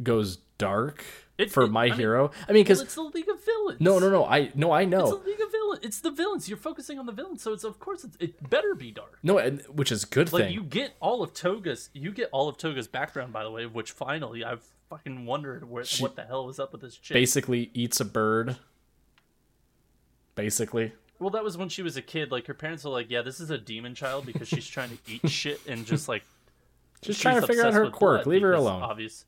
[0.03, 1.05] goes dark
[1.39, 2.31] It- for it- my I mean- hero.
[2.49, 3.81] I mean, because well, it's the League of Villains.
[3.81, 5.01] no, no, no, I no, I know.
[5.15, 5.81] It's the League of Villains.
[5.83, 6.49] It's the villains.
[6.49, 9.19] You're focusing on the villains, so it's of course it's, it better be dark.
[9.23, 10.53] no, and- which is a good Like thing.
[10.55, 13.67] you get all of Toga's, you get all of Toga's background, by the way.
[13.67, 17.15] Which finally, I've fucking wondered where, what the hell was up with this chick.
[17.15, 18.57] Basically, eats a bird
[20.35, 20.93] basically.
[21.19, 22.31] Well, that was when she was a kid.
[22.33, 24.99] Like her parents were like, "Yeah, this is a demon child because she's trying to
[25.13, 26.25] eat shit and just like
[27.01, 28.27] Just trying to figure out her quirk.
[28.27, 28.83] Leave her alone.
[28.83, 29.25] Obvious.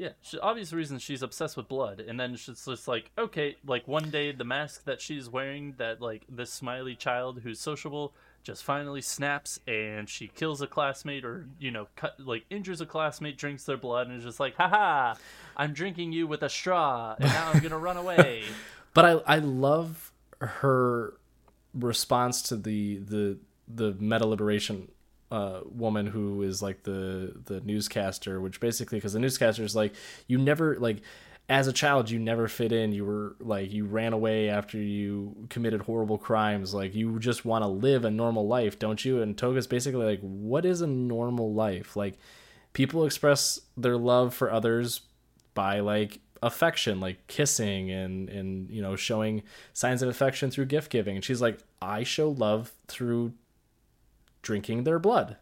[0.00, 3.86] Yeah, she, obvious reason she's obsessed with blood, and then she's just like, okay, like
[3.86, 8.64] one day the mask that she's wearing, that like this smiley child who's sociable, just
[8.64, 13.36] finally snaps, and she kills a classmate, or you know, cut like injures a classmate,
[13.36, 15.16] drinks their blood, and is just like, haha,
[15.54, 18.44] I'm drinking you with a straw, and now I'm gonna run away.
[18.92, 21.12] But I I love her
[21.74, 23.38] response to the the
[23.68, 24.90] the meta liberation
[25.30, 29.94] uh, woman who is like the the newscaster, which basically because the newscaster is like
[30.26, 31.02] you never like
[31.48, 32.92] as a child you never fit in.
[32.92, 36.74] You were like you ran away after you committed horrible crimes.
[36.74, 39.20] Like you just want to live a normal life, don't you?
[39.22, 41.96] And Toga's basically like, what is a normal life?
[41.96, 42.18] Like
[42.72, 45.02] people express their love for others
[45.54, 49.42] by like affection like kissing and and you know showing
[49.74, 53.30] signs of affection through gift giving and she's like i show love through
[54.42, 55.36] drinking their blood.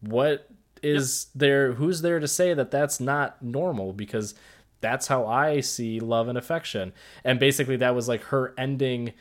[0.00, 0.48] What
[0.82, 3.92] is there who's there to say that that's not normal?
[3.92, 4.34] Because
[4.80, 6.92] that's how i see love and affection.
[7.24, 9.12] And basically that was like her ending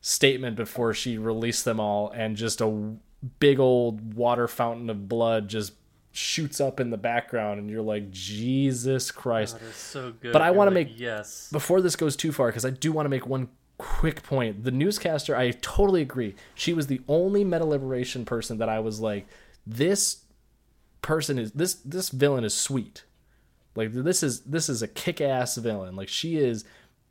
[0.00, 2.94] statement before she released them all and just a
[3.38, 5.72] big old water fountain of blood just
[6.12, 9.58] shoots up in the background and you're like jesus christ.
[9.72, 10.32] So good.
[10.32, 11.48] But I wanna like, make- yes.
[11.50, 13.48] before this goes too far because i do want to make one
[13.78, 14.64] quick point.
[14.64, 16.34] The newscaster i totally agree.
[16.54, 19.26] She was the only meta liberation person that i was like
[19.66, 20.24] this
[21.02, 23.04] person is this this villain is sweet.
[23.74, 25.96] Like this is this is a kick-ass villain.
[25.96, 26.64] Like she is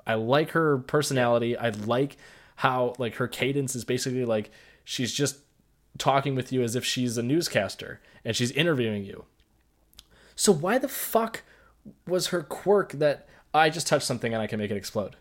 [0.05, 1.57] i like her personality.
[1.57, 2.17] I like
[2.57, 4.51] how like her cadence is basically like
[4.83, 5.37] she's just
[5.97, 9.25] talking with you as if she's a newscaster and she's interviewing you.
[10.35, 11.43] So why the fuck
[12.07, 15.15] was her quirk that I just touched something and I can make it explode?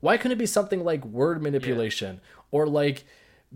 [0.00, 2.20] Why couldn't it be something like word manipulation
[2.50, 3.04] or like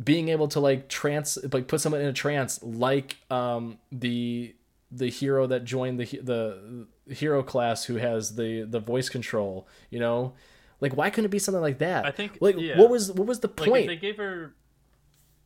[0.03, 4.55] being able to like trance like put someone in a trance like um the
[4.91, 9.99] the hero that joined the the hero class who has the the voice control, you
[9.99, 10.35] know?
[10.81, 12.05] Like why couldn't it be something like that?
[12.05, 12.79] I think- like yeah.
[12.79, 13.85] what was what was the like point?
[13.85, 14.55] if they gave her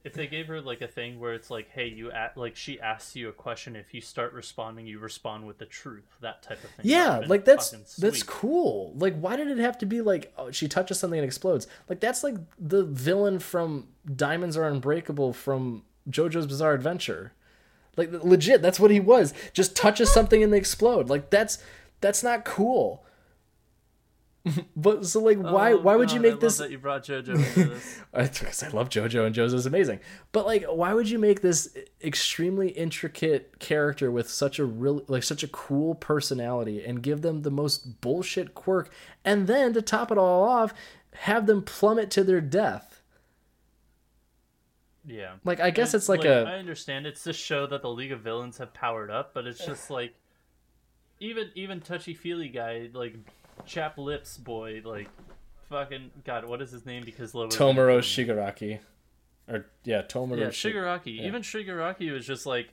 [0.05, 2.81] if they gave her like a thing where it's like hey you at like she
[2.81, 6.63] asks you a question if you start responding you respond with the truth that type
[6.63, 8.93] of thing Yeah, like that's that's cool.
[8.97, 11.67] Like, why did it have to be like oh, she touches something and explodes?
[11.89, 17.33] Like that's like the villain from Diamonds Are Unbreakable from JoJo's Bizarre Adventure.
[17.97, 19.35] Like legit, that's what he was.
[19.53, 21.09] Just touches something and they explode.
[21.09, 21.59] Like that's
[22.01, 23.05] that's not cool.
[24.77, 27.05] but so like why Oh, why would you make I love this that you brought
[27.05, 30.01] JoJo into this because I love JoJo and JoJo's amazing.
[30.33, 35.23] But like, why would you make this extremely intricate character with such a real, like
[35.23, 38.93] such a cool personality, and give them the most bullshit quirk,
[39.25, 40.73] and then to top it all off,
[41.15, 43.03] have them plummet to their death?
[45.07, 47.91] yeah Like, I guess And, it's like a- i understand it's to show that the
[47.91, 50.15] league of villains have powered up but it's just like
[51.19, 53.15] even even touchy feely guy like
[53.67, 55.09] chap lips boy like
[55.69, 58.79] fucking god what is his name because Lois Tomura Shigaraki,
[59.49, 60.41] or yeah, Tomura.
[60.41, 61.21] Yeah, Shi- Shigaraki.
[61.23, 62.69] Even Shigaraki was just like,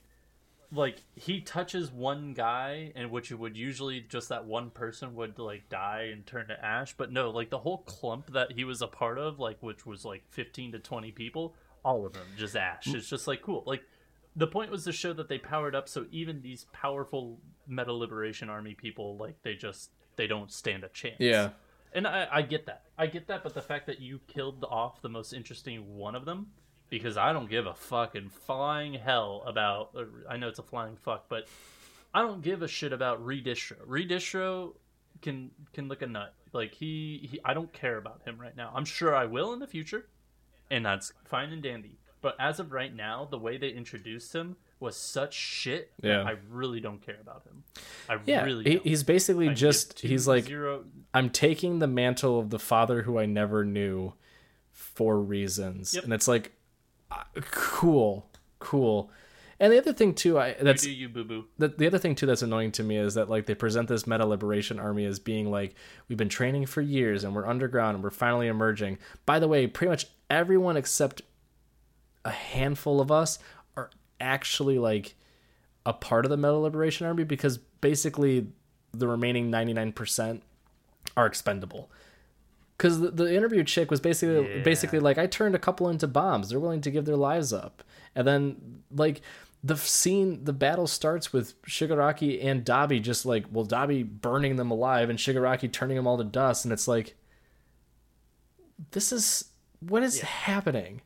[0.71, 5.39] like he touches one guy, and which it would usually just that one person would
[5.39, 6.95] like die and turn to ash.
[6.97, 10.05] But no, like the whole clump that he was a part of, like which was
[10.05, 12.88] like fifteen to twenty people, all of them just ash.
[12.88, 13.63] It's just like cool.
[13.65, 13.83] Like
[14.36, 18.49] the point was to show that they powered up, so even these powerful meta liberation
[18.49, 21.18] army people, like they just they don't stand a chance.
[21.20, 21.49] Yeah.
[21.93, 22.84] And I, I get that.
[22.97, 26.26] I get that, but the fact that you killed off the most interesting one of
[26.26, 26.47] them,
[26.89, 29.91] because I don't give a fucking flying hell about.
[29.95, 31.47] Uh, I know it's a flying fuck, but
[32.13, 33.78] I don't give a shit about Redestro.
[33.88, 34.74] Redestro
[35.22, 36.34] can can look a nut.
[36.53, 38.72] Like he, he, I don't care about him right now.
[38.74, 40.07] I'm sure I will in the future,
[40.70, 41.97] and that's fine and dandy.
[42.22, 45.91] But as of right now, the way they introduced him was such shit.
[46.01, 46.23] Yeah.
[46.23, 47.63] I really don't care about him.
[48.09, 48.63] I Yeah, really.
[48.63, 50.84] he, he's basically I just he's like zero.
[51.13, 54.13] I'm taking the mantle of the father who I never knew
[54.71, 55.93] for reasons.
[55.93, 56.03] Yep.
[56.03, 56.51] And it's like
[57.11, 59.11] uh, cool, cool.
[59.57, 61.45] And the other thing too, I that's you you boo boo.
[61.57, 64.05] the, the other thing too that's annoying to me is that like they present this
[64.05, 65.76] meta liberation army as being like
[66.09, 68.97] we've been training for years and we're underground and we're finally emerging.
[69.26, 71.21] By the way, pretty much everyone except
[72.26, 73.39] a handful of us
[74.20, 75.16] actually like
[75.86, 78.47] a part of the Meta liberation army because basically
[78.93, 80.41] the remaining 99%
[81.16, 81.89] are expendable.
[82.78, 86.49] Because the, the interview chick was basically basically like I turned a couple into bombs.
[86.49, 89.22] They're willing to give their lives up, and then like
[89.63, 94.72] the scene, the battle starts with Shigaraki and Dabi just like well, Dabi burning them
[94.72, 97.16] alive and Shigaraki turning them all to dust, and it's like,
[98.91, 99.45] this is
[99.80, 101.01] what is happening?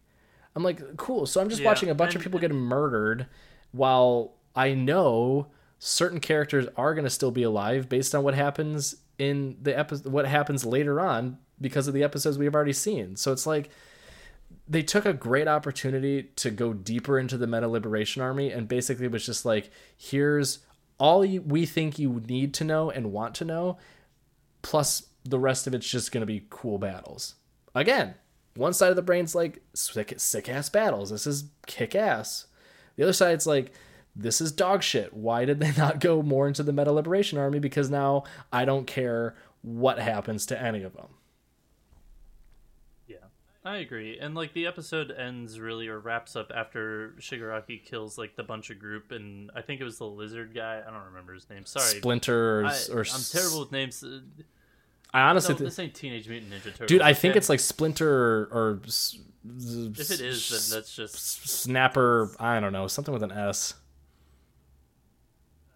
[0.56, 1.26] I'm like, cool.
[1.26, 3.28] So I'm just Yeah, watching a bunch of people get murdered
[3.72, 5.48] while I know
[5.78, 10.12] certain characters are going to still be alive based on what happens in the episode,
[10.12, 13.16] what happens later on because of the episodes we've already seen.
[13.16, 13.70] So it's like
[14.68, 19.08] they took a great opportunity to go deeper into the Meta Liberation Army and basically
[19.08, 20.60] was just like, here's
[21.00, 23.78] all you, we think you need to know and want to know,
[24.62, 27.36] plus the rest of it's just going to be cool battles.
[27.76, 28.16] Again,
[28.60, 31.10] one side of the brain's like sick, sick ass battles.
[31.10, 32.48] This is kick ass.
[32.98, 33.72] The other side's like,
[34.14, 35.14] this is dog shit.
[35.14, 37.60] Why did they not go more into the Meta Liberation Army?
[37.60, 41.08] Because now I don't care what happens to any of them.
[43.08, 43.18] Yeah,
[43.64, 44.20] I agree.
[44.20, 48.70] And like the episode ends really or wraps up after Shigaraki kills like the bunch
[48.70, 50.82] of group, and I think it was the lizard guy.
[50.86, 51.66] I don't remember his name.
[51.66, 54.04] Sorry, Splinter or, I, or I'm terrible with names.
[55.14, 56.88] I honestly, No, thi- this ain't Teenage Mutant Ninja Turtles.
[56.88, 61.16] dude, I think it's like Splinter or, if it is, then that's just
[61.50, 62.32] Snapper.
[62.40, 63.74] I don't know, something with an S.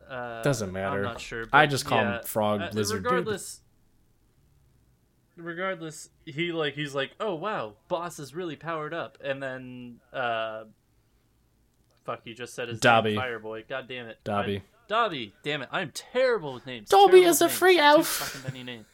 [0.10, 0.98] uh, Doesn't matter.
[0.98, 1.46] I'm not sure.
[1.52, 3.06] I just call him Frog uh, Lizard, dude.
[3.12, 3.62] Regardless,
[5.38, 10.66] regardless, he like he's like, oh wow, boss is really powered up, and then uh,
[12.06, 12.82] fuck, you just said his name.
[12.82, 13.10] Dobby.
[13.16, 13.68] name, Fireboy.
[13.68, 14.54] God damn it, Dobby.
[14.58, 15.34] I'm- Dobby.
[15.44, 16.90] Damn it, I'm terrible with names.
[16.90, 17.58] Dobby Terrible is a names.
[17.58, 18.06] free Too elf.
[18.08, 18.86] fucking many names.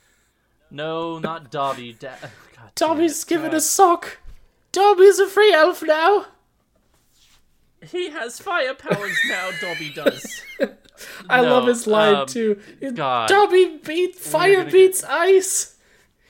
[0.71, 1.93] No, not Dobby.
[1.93, 2.09] Da-
[2.55, 3.27] God Dobby's it.
[3.29, 3.57] given God.
[3.57, 4.17] a sock.
[4.71, 6.27] Dobby's a free elf now.
[7.81, 9.49] He has fire powers now.
[9.61, 10.41] Dobby does.
[11.29, 12.59] I No, love his line um, too.
[12.93, 13.29] God.
[13.29, 15.75] Dobby beat fire gonna get- beats ice.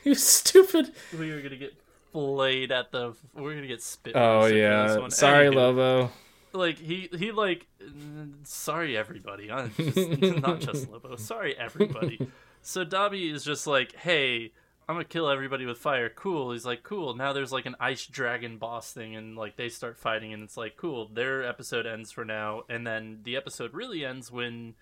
[0.05, 0.93] You stupid.
[1.19, 1.73] we are gonna get
[2.13, 3.13] flayed at the.
[3.33, 4.13] We're gonna get spit.
[4.15, 4.97] Oh roasted for this yeah.
[4.97, 5.11] one.
[5.11, 6.11] Sorry, Anywho, Lobo.
[6.53, 7.67] Like he he like.
[7.83, 9.51] mm, Sorry everybody.
[9.51, 9.97] I'm just,
[10.41, 11.17] not just Lobo.
[11.17, 12.29] Sorry everybody.
[12.62, 14.51] So Dobby is just like, hey.
[14.88, 16.10] I'm gonna kill everybody with fire.
[16.10, 16.51] Cool.
[16.51, 17.14] He's like, cool.
[17.14, 20.57] Now there's like an ice dragon boss thing, and like they start fighting, and it's
[20.57, 21.07] like, cool.
[21.14, 24.74] Their episode ends for now, and then the episode really ends when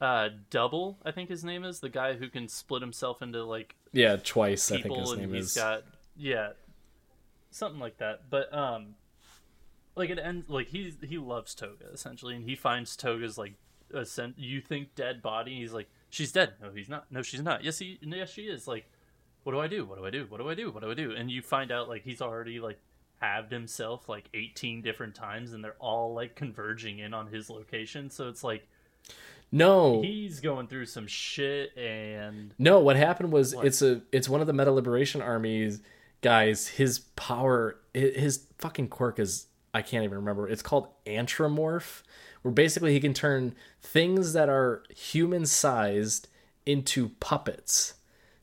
[0.00, 3.76] uh double i think his name is the guy who can split himself into like
[3.92, 4.70] Yeah, twice.
[4.70, 5.54] I think his name he's is.
[5.54, 5.84] got
[6.16, 6.50] yeah
[7.50, 8.96] something like that but um
[9.94, 13.54] like it ends like he's he loves toga essentially and he finds toga's like
[13.94, 16.54] ascent you think dead body he's like she's dead.
[16.62, 17.10] No he's not.
[17.10, 17.62] No she's not.
[17.62, 18.66] Yes he yes she is.
[18.66, 18.90] Like
[19.44, 19.84] what do i do?
[19.84, 20.26] What do i do?
[20.28, 20.70] What do i do?
[20.72, 21.12] What do i do?
[21.12, 22.78] And you find out like he's already like
[23.20, 28.10] halved himself like 18 different times and they're all like converging in on his location.
[28.10, 28.66] So it's like
[29.52, 32.80] No, he's going through some shit and no.
[32.80, 33.66] What happened was What?
[33.66, 35.80] it's a it's one of the Meta Liberation Armies
[36.22, 36.66] guys.
[36.66, 40.48] His power, his fucking quirk is I can't even remember.
[40.48, 42.02] It's called Antramorph,
[42.46, 46.28] where basically he can turn things that are human sized
[46.64, 47.94] into puppets.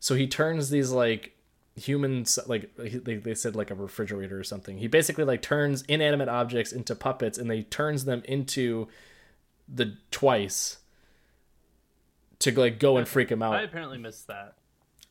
[0.02, 1.38] So he turns these like
[1.78, 6.30] humans like they, they said like a refrigerator or something he basically like turns inanimate
[6.30, 8.88] objects into puppets and they turns them into
[9.68, 10.78] the twice
[12.38, 14.54] to like go and freak him out i apparently missed that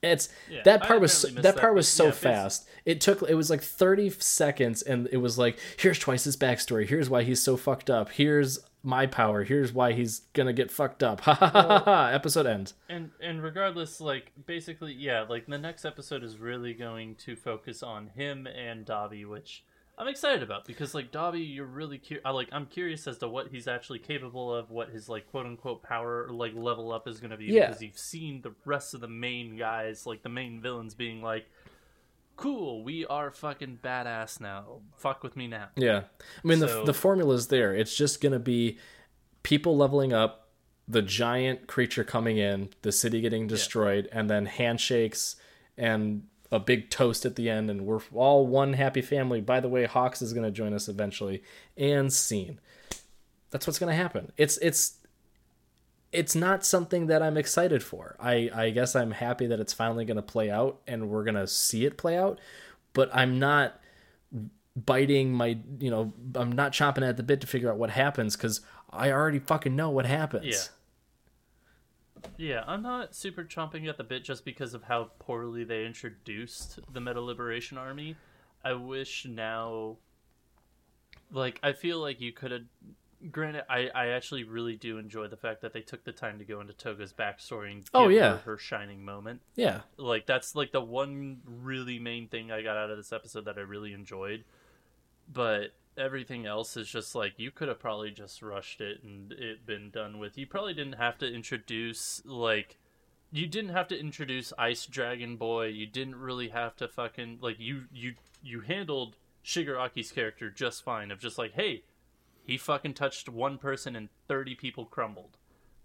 [0.03, 2.69] it's Yeah, that part was so, that that, part was so yeah, fast.
[2.85, 6.89] It took it was like 30 seconds and it was like here's Twice's backstory.
[6.89, 8.11] Here's why he's so fucked up.
[8.11, 9.45] Here's my power.
[9.45, 11.21] Here's why he's going to get fucked up.
[11.25, 12.07] Ha ha ha ha.
[12.09, 12.75] Episode ends.
[12.89, 17.83] and and regardless like basically yeah like the next episode is really going to focus
[17.83, 19.63] on him and dobby which
[19.99, 23.49] i'm excited about because like dobby you're really curious like i'm curious as to what
[23.49, 27.31] he's actually capable of what his like quote unquote power like level up is going
[27.31, 27.67] to be Yeah.
[27.69, 31.47] because you've seen the rest of the main guys like the main villains being like
[32.43, 36.03] cool we are fucking badass now fuck with me now Yeah.
[36.43, 37.75] I mean the So- the formula's there.
[37.75, 38.79] It's just going to be
[39.43, 40.49] people leveling up,
[40.89, 45.37] the giant creature coming in, the city getting destroyed and then handshakes
[45.77, 49.41] and a big toast at the end and we're all one happy family.
[49.41, 51.43] By the way, Hawks is going to join us eventually
[51.77, 52.61] and scene.
[53.51, 54.33] That's what's going to happen.
[54.37, 54.99] It's it's
[56.13, 58.17] it's not something that I'm excited for.
[58.21, 61.35] I I guess I'm happy that it's finally going to play out and we're going
[61.35, 62.39] to see it play out,
[62.93, 63.81] but I'm not
[64.75, 68.35] biting my you know i'm not chomping at the bit to figure out what happens
[68.35, 70.77] because i already fucking know what happens Yeah.
[72.37, 76.79] Yeah, I'm not super chomping at the bit just because of how poorly they introduced
[76.93, 78.17] the Meta Liberation Army.
[78.65, 79.97] I wish now,
[81.31, 82.63] like, I feel like you could have.
[83.31, 86.45] Granted, I, I actually really do enjoy the fact that they took the time to
[86.45, 88.31] go into Toga's backstory and oh, give Oh, yeah.
[88.31, 89.43] her her shining moment.
[89.55, 93.45] yeah Like, that's like the one really main thing I got out of this episode
[93.45, 94.45] that I really enjoyed.
[95.33, 99.65] But everything else is just like you could have probably just rushed it and it
[99.67, 100.37] been done with.
[100.39, 102.79] You probably didn't have to introduce like
[103.31, 105.67] you didn't have to introduce Ice Dragon Boy.
[105.67, 111.11] You didn't really have to fucking like you you you handled Shigaraki's character just fine.
[111.11, 111.85] Of just like, hey,
[112.45, 115.37] he fucking touched one person and thirty people crumbled.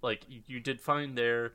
[0.01, 1.53] Like you, you did fine there.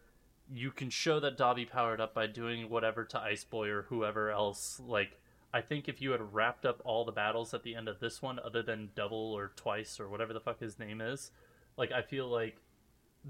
[0.52, 4.30] You can show that Dobby powered up by doing whatever to Ice Boy or whoever
[4.30, 4.80] else.
[4.84, 5.18] Like
[5.54, 8.22] I think if you had wrapped up all the battles at the end of this
[8.22, 11.30] one, other than double or twice or whatever the fuck his name is,
[11.76, 12.56] like I feel like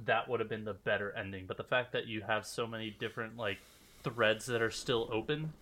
[0.04, 1.44] that would have been the better ending.
[1.46, 3.58] But the fact that you have so many different like
[4.02, 5.52] threads that are still open,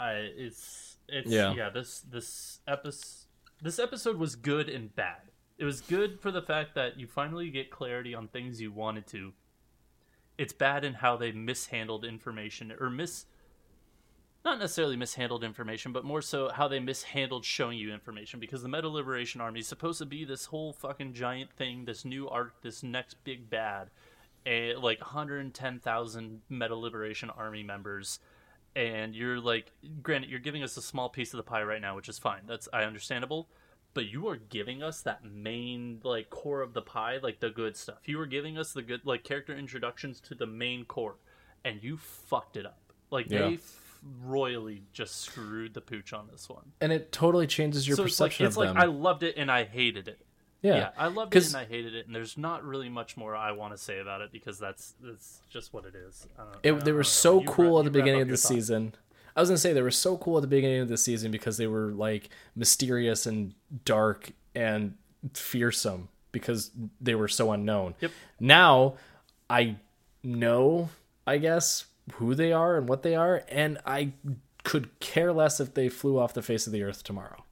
[0.00, 1.54] I it's it's Yeah.
[1.54, 1.70] yeah.
[1.70, 3.24] this this episode
[3.60, 5.27] this episode was good and bad.
[5.58, 9.08] It was good for the fact that you finally get clarity on things you wanted
[9.08, 9.32] to.
[10.38, 13.26] It's bad in how they mishandled information or mis
[14.44, 18.68] not necessarily mishandled information, but more so how they mishandled showing you information because the
[18.68, 22.62] Meta Liberation Army is supposed to be this whole fucking giant thing, this new arc,
[22.62, 23.90] this next big bad,
[24.46, 28.20] eh, and like 110,000 Meta Liberation Army members.
[28.76, 31.96] And you're like, granted, you're giving us a small piece of the pie right now,
[31.96, 32.42] which is fine.
[32.46, 33.48] That's I understandable.
[33.98, 37.76] But you are giving us that main like core of the pie, like the good
[37.76, 37.98] stuff.
[38.04, 41.16] You were giving us the good like character introductions to the main core,
[41.64, 42.78] and you fucked it up.
[43.10, 43.38] Like Yeah.
[43.48, 46.70] they f- royally just screwed the pooch on this one.
[46.80, 48.76] and it totally changes your so it's like perception it's of like.
[48.76, 50.20] I loved it and I hated it.
[50.62, 50.76] yeah.
[50.76, 53.50] Yeah, I loved it and I hated it, and there's not really much more I
[53.50, 56.28] want to say about it because that's that's just what it is.
[56.38, 58.70] I don't- I It, they were so cool at the beginning of the thoughts.
[59.38, 61.58] I was gonna say they were so cool at the beginning of the season because
[61.58, 64.96] they were like mysterious and dark and
[65.32, 67.94] fearsome because they were so unknown.
[68.00, 68.10] Yep.
[68.40, 68.94] Now
[69.48, 69.76] I
[70.24, 70.90] know,
[71.24, 71.84] I guess,
[72.14, 74.12] who they are and what they are, and I
[74.64, 77.44] could care less if they flew off the face of the earth tomorrow.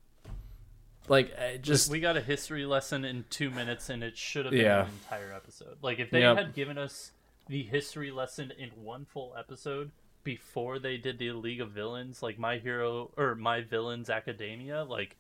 [1.09, 4.63] Like just we got a history lesson in two minutes, and it should have been
[4.63, 4.87] Yeah.
[4.87, 5.77] an entire episode.
[5.83, 6.37] Like if they Yep.
[6.37, 7.13] had given us
[7.47, 9.93] the history lesson in one full episode
[10.27, 15.17] before they did the League of Villains, like My Hero or My Villains Academia, like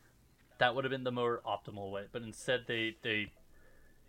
[0.58, 2.06] that would have been the more optimal way.
[2.10, 3.30] But instead, they they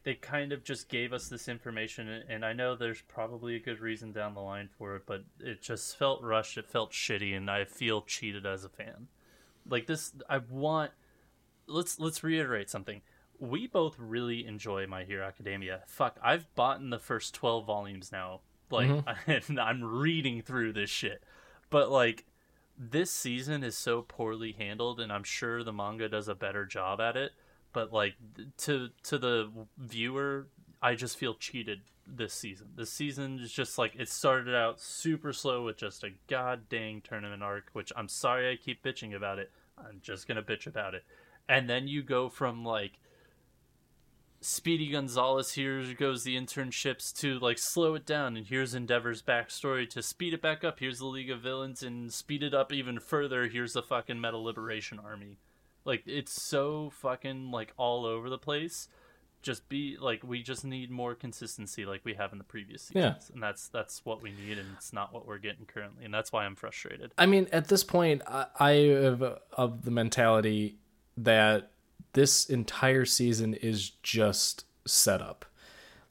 [0.03, 3.79] they kind of just gave us this information, and- I know there's probably a good
[3.79, 6.57] reason down the line for it, but it just felt rushed.
[6.57, 9.07] It felt shitty, and I feel cheated as a fan.
[9.69, 10.93] Like this, I want
[11.67, 13.01] let's let's reiterate something.
[13.39, 15.83] We both really enjoy My Hero Academia.
[15.85, 18.41] Fuck, I've bought in the first twelve volumes now.
[18.69, 19.31] Like, mm-hmm.
[19.49, 21.23] and I'm reading through this shit.
[21.69, 22.25] But like,
[22.77, 27.01] this season is so poorly handled, and I'm sure the manga does a better job
[27.01, 27.31] at it.
[27.73, 28.15] But like,
[28.59, 30.47] to to the viewer,
[30.81, 32.67] I just feel cheated this season.
[32.75, 37.01] This season is just like it started out super slow with just a god dang
[37.01, 39.51] tournament arc, which I'm sorry I keep bitching about it.
[39.77, 41.03] I'm just gonna bitch about it.
[41.49, 42.93] And then you go from like
[44.47, 49.89] Speedy Gonzalez, here goes the internships to like slow it down, and here's Endeavor's backstory
[49.89, 50.79] to speed it back up.
[50.79, 53.47] Here's the League of Villains, and speed it up even further.
[53.49, 55.37] Here's the fucking Meta Liberation Army.
[55.83, 58.87] Like it's so fucking like all over the place.
[59.41, 63.25] Just be like we just need more consistency, like we have in the previous seasons,
[63.29, 63.33] Yeah.
[63.33, 66.31] and that's that's what we need, and it's not what we're getting currently, and that's
[66.31, 67.11] why I'm frustrated.
[67.17, 68.71] I mean, at this point, I, I
[69.03, 70.77] have uh, of the mentality
[71.17, 71.71] that
[72.13, 75.45] this entire season is just set up.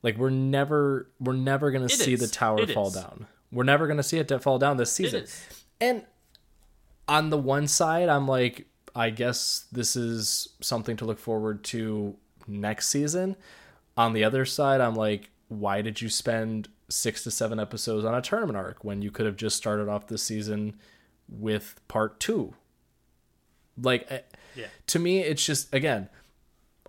[0.03, 2.21] Like we're never we're never gonna It see is.
[2.21, 2.95] the tower It fall is.
[2.95, 3.27] down.
[3.51, 5.25] We're never gonna see it to fall down this season.
[5.81, 6.05] And
[7.09, 12.17] on the one side, I'm like, I guess this is something to look forward to
[12.47, 13.37] next season.
[13.97, 18.15] On the other side, I'm like, why did you spend six to seven episodes on
[18.15, 20.77] a tournament arc when you could have just started off the season
[21.29, 22.55] with part two?
[23.81, 24.67] Like, Yeah.
[24.89, 26.09] to me, it's just again,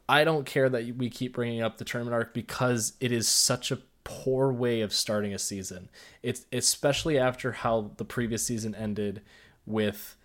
[0.09, 3.72] I don't care that we keep bringing up the tournament arc because it is such
[3.72, 5.89] a poor way of starting a season.
[6.24, 9.22] It's especially after how the previous season ended
[9.65, 10.15] with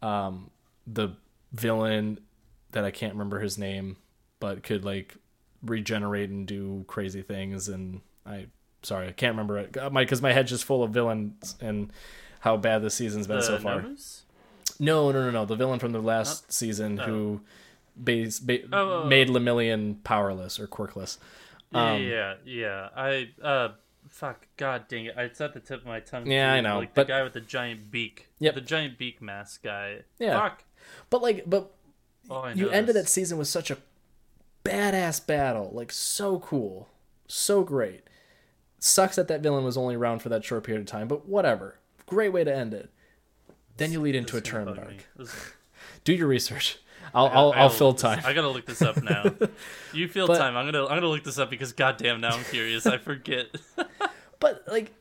[0.00, 0.50] um,
[0.86, 1.16] the
[1.52, 2.20] villain
[2.70, 3.96] that I can't remember his name,
[4.38, 5.16] but could like
[5.62, 7.68] regenerate and do crazy things.
[7.68, 8.46] And I
[8.82, 9.76] sorry, I can't remember it.
[9.92, 11.92] My because my head's just full of villains and
[12.40, 13.80] how bad the season's been so Uh, far.
[13.82, 14.21] Nomus?
[14.82, 15.44] No, no, no, no.
[15.44, 17.40] The villain from the last season who
[17.96, 19.06] bas- ba- Oh, oh, oh.
[19.06, 21.18] made Lemillion powerless or quirkless.
[21.72, 22.88] Um, yeah, yeah.
[22.94, 23.68] I uh
[24.08, 25.14] fuck god dang it.
[25.16, 26.26] It's at the tip of my tongue.
[26.30, 26.56] Yeah, too.
[26.58, 28.28] I know, Like but- the guy with the giant beak.
[28.38, 30.00] Yeah, The giant beak mask guy.
[30.18, 30.38] Yeah.
[30.38, 30.64] Fuck.
[31.10, 31.70] But like, but
[32.30, 33.78] Oh, you ended that season with such a
[34.64, 36.88] badass battle, like so cool,
[37.26, 38.02] so great.
[38.78, 41.78] Sucks that that villain was only around for that short period of time, but whatever.
[42.06, 42.90] Great way to end it.
[43.76, 45.02] Then you lead into a This is gonna tournament bug me.
[45.18, 45.28] arc.
[45.28, 45.52] This-
[46.04, 46.78] Do your research.
[47.14, 48.22] I'll I'll, I'll fill look this- time.
[48.24, 49.24] I gotta look this up now.
[49.92, 50.56] you fill But- time.
[50.56, 52.86] I'm gonna I'm gonna look this up because goddamn now I'm curious.
[52.86, 53.46] I forget.
[54.40, 54.92] but like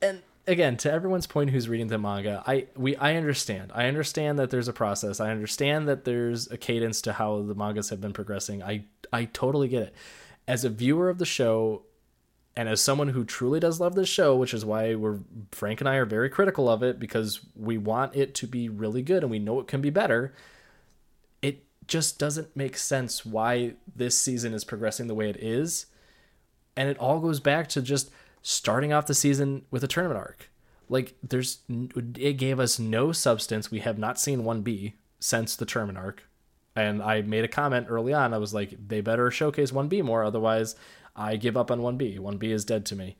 [0.00, 4.40] and again to everyone's point who's reading the manga i we i understand i understand
[4.40, 8.00] that there's a process i understand that there's a cadence to how the mangas have
[8.00, 8.82] been progressing i
[9.12, 9.94] i totally get it
[10.48, 11.82] as a viewer of the show
[12.54, 15.18] and as someone who truly does love this show which is why we're
[15.50, 19.02] frank and i are very critical of it because we want it to be really
[19.02, 20.34] good and we know it can be better
[21.40, 25.86] it just doesn't make sense why this season is progressing the way it is
[26.76, 28.10] and it all goes back to just
[28.42, 30.50] starting off the season with a tournament arc.
[30.88, 33.70] Like there's it gave us no substance.
[33.70, 36.24] We have not seen 1B since the tournament arc.
[36.74, 38.32] And I made a comment early on.
[38.32, 40.74] I was like, they better showcase 1B more, otherwise
[41.14, 42.18] I give up on 1B.
[42.18, 43.16] 1B is dead to me.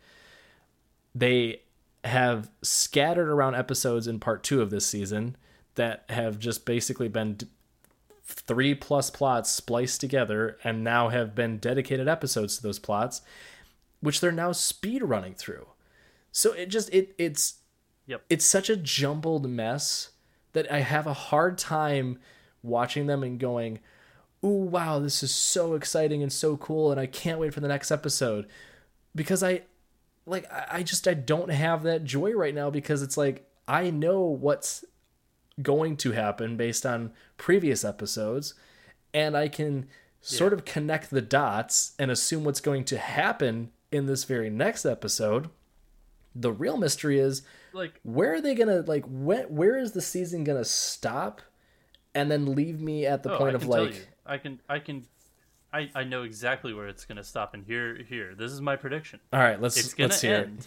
[1.15, 1.63] They
[2.05, 5.37] have scattered around episodes in part 2 of this season
[5.75, 7.39] that have just basically been
[8.25, 13.21] three plus plots spliced together and now have been dedicated episodes to those plots
[14.01, 15.67] which they're now speed running through.
[16.33, 17.55] So it just it it's
[18.07, 18.25] Yep.
[18.29, 20.11] it's such a jumbled mess
[20.55, 22.19] that I have a hard time
[22.63, 23.79] watching them and going,
[24.45, 27.69] "Ooh, wow, this is so exciting and so cool and I can't wait for the
[27.69, 28.47] next episode."
[29.15, 29.63] Because I
[30.27, 34.23] like I just I don't have that joy right now because it's like I know
[34.23, 34.85] what's
[35.61, 38.55] going to happen based on previous episodes
[39.13, 39.87] and I can
[40.21, 44.87] sort of connect the dots and assume what's going to happen in this very next
[44.87, 45.51] episode.
[46.35, 50.45] The real mystery is Like where are they gonna like when where is the season
[50.45, 51.43] gonna stop
[52.15, 54.09] and then leave me at the oh, point of like.
[54.27, 55.07] I can I can
[55.73, 58.35] I, I know exactly where it's gonna stop and here here.
[58.35, 59.21] This is my prediction.
[59.33, 60.67] all right let's it's gonna let's hear end.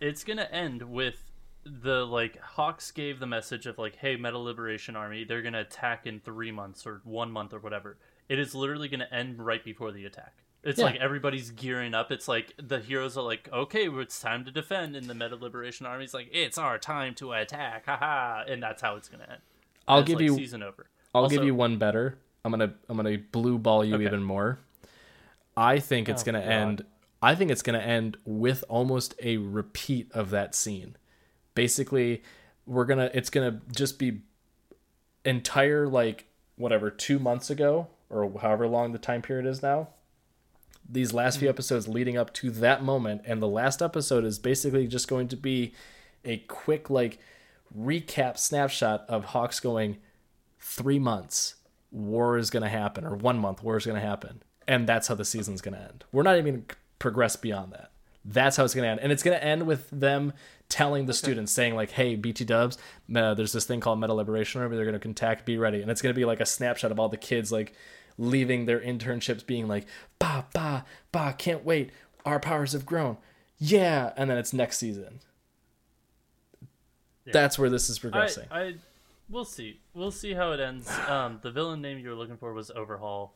[0.00, 1.22] it It's gonna end with
[1.64, 6.06] the like Hawks gave the message of like, hey, Meta Liberation Army, they're gonna attack
[6.06, 7.96] in three months or one month or whatever.
[8.28, 10.34] It is literally gonna end right before the attack.
[10.64, 10.86] It's Yeah.
[10.86, 12.10] like everybody's gearing up.
[12.12, 15.36] It's like the heroes are like, okay, well, it's time to defend, and the Meta
[15.36, 19.40] Liberation Army's like, it's our time to attack, haha, and that's how it's gonna end.
[19.88, 20.86] I'll And give like you season over.
[21.14, 22.18] I'll Also- give you one better.
[22.44, 24.04] I'm gonna I'm gonna blue ball you Okay.
[24.04, 24.58] even more.
[25.56, 26.48] I think it's Oh, gonna God.
[26.48, 26.84] end.
[27.22, 30.96] I think it's gonna end with almost a repeat of that scene.
[31.54, 32.22] Basically,
[32.66, 33.10] we're gonna.
[33.14, 34.22] It's gonna just be
[35.24, 39.88] entire like whatever two months ago or however long the time period is now.
[40.88, 41.50] These last few mm.
[41.50, 45.36] episodes leading up to that moment, and the last episode is basically just going to
[45.36, 45.74] be
[46.24, 47.18] a quick like
[47.78, 49.98] recap snapshot of Hawks going
[50.62, 51.56] three months
[51.90, 55.08] war is going to happen or one month war is going to happen and that's
[55.08, 56.04] how the season's going to end.
[56.12, 57.90] We're not even going to progress beyond that.
[58.24, 59.00] That's how it's going to end.
[59.00, 60.32] And it's going to end with them
[60.68, 62.78] telling the students saying like hey bt dubs
[63.14, 64.76] uh, there's this thing called meta liberation army.
[64.76, 65.82] They're going to contact, be ready.
[65.82, 67.74] And it's going to be like a snapshot of all the kids like
[68.18, 69.86] leaving their internships being like
[70.18, 71.90] bah bah bah can't wait.
[72.24, 73.18] Our powers have grown.
[73.58, 74.12] Yeah.
[74.16, 75.20] And then it's next season.
[77.26, 78.46] That's where this is progressing.
[78.50, 78.74] I, I
[79.32, 79.80] we'll see.
[79.94, 80.88] We'll see how it ends.
[81.08, 83.34] Um, the villain name you were looking for was Overhaul.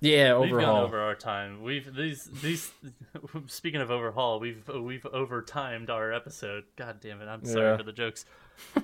[0.00, 0.42] yeah overhaul.
[0.42, 1.62] We've gone over our time.
[1.62, 2.70] We've these these.
[3.48, 6.64] Speaking of overhaul, we've we've overtimed our episode.
[6.76, 7.26] God damn it!
[7.26, 7.76] I'm sorry Yeah.
[7.76, 8.24] for the jokes.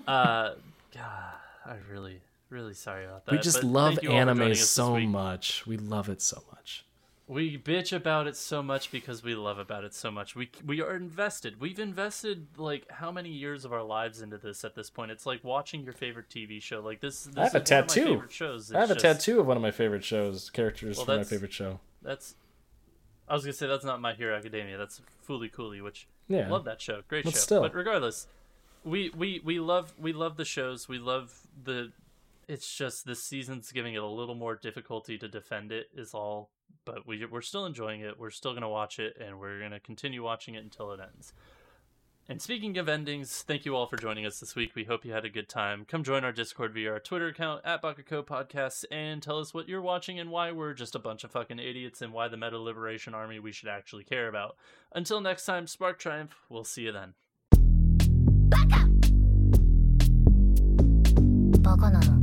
[0.06, 0.54] Uh,
[0.94, 1.34] God,
[1.66, 3.32] I'm really really sorry about that.
[3.32, 5.66] we just but love thank you all for joining anime so much.
[5.66, 6.84] We love it so much.
[7.26, 10.36] We bitch about it so much because we love about it so much.
[10.36, 11.58] We we are invested.
[11.58, 15.10] We've invested like how many years of our lives into this at this point?
[15.10, 16.80] It's like watching your favorite TV show.
[16.80, 17.24] Like this.
[17.24, 18.05] this I have a is one of my tattoo.
[18.12, 18.72] favorite shows.
[18.74, 21.24] I have a just- tattoo of one of my favorite shows, characters Well, from my
[21.24, 21.80] favorite show.
[22.02, 22.34] That's.
[23.26, 24.76] I was gonna say that's not My Hero Academia.
[24.76, 26.51] That's Fooly Cooly, which Yeah.
[26.51, 27.01] love that show.
[27.09, 27.38] Great But show.
[27.38, 27.62] still.
[27.62, 28.26] But regardless,
[28.84, 30.88] we we we love we love the shows.
[30.88, 31.32] We love
[31.64, 31.90] the.
[32.48, 35.88] It's just this season's giving it a little more difficulty to defend it.
[35.96, 36.51] Is all
[36.85, 38.18] But we we're still enjoying it.
[38.18, 41.34] We're still gonna watch it, and we're gonna continue watching it until it ends.
[42.27, 44.76] And speaking of endings, thank you all for joining us this week.
[44.76, 45.84] We hope you had a good time.
[45.85, 49.68] Come join our Discord via our Twitter account at Bakako Podcasts and tell us what
[49.68, 52.60] you're watching and why we're just a bunch of fucking idiots and why the Meta
[52.60, 54.56] Liberation Army we should actually care about.
[54.93, 56.35] Until next time, Spark Triumph.
[56.49, 57.15] We'll see you then.
[61.69, 62.22] バカなの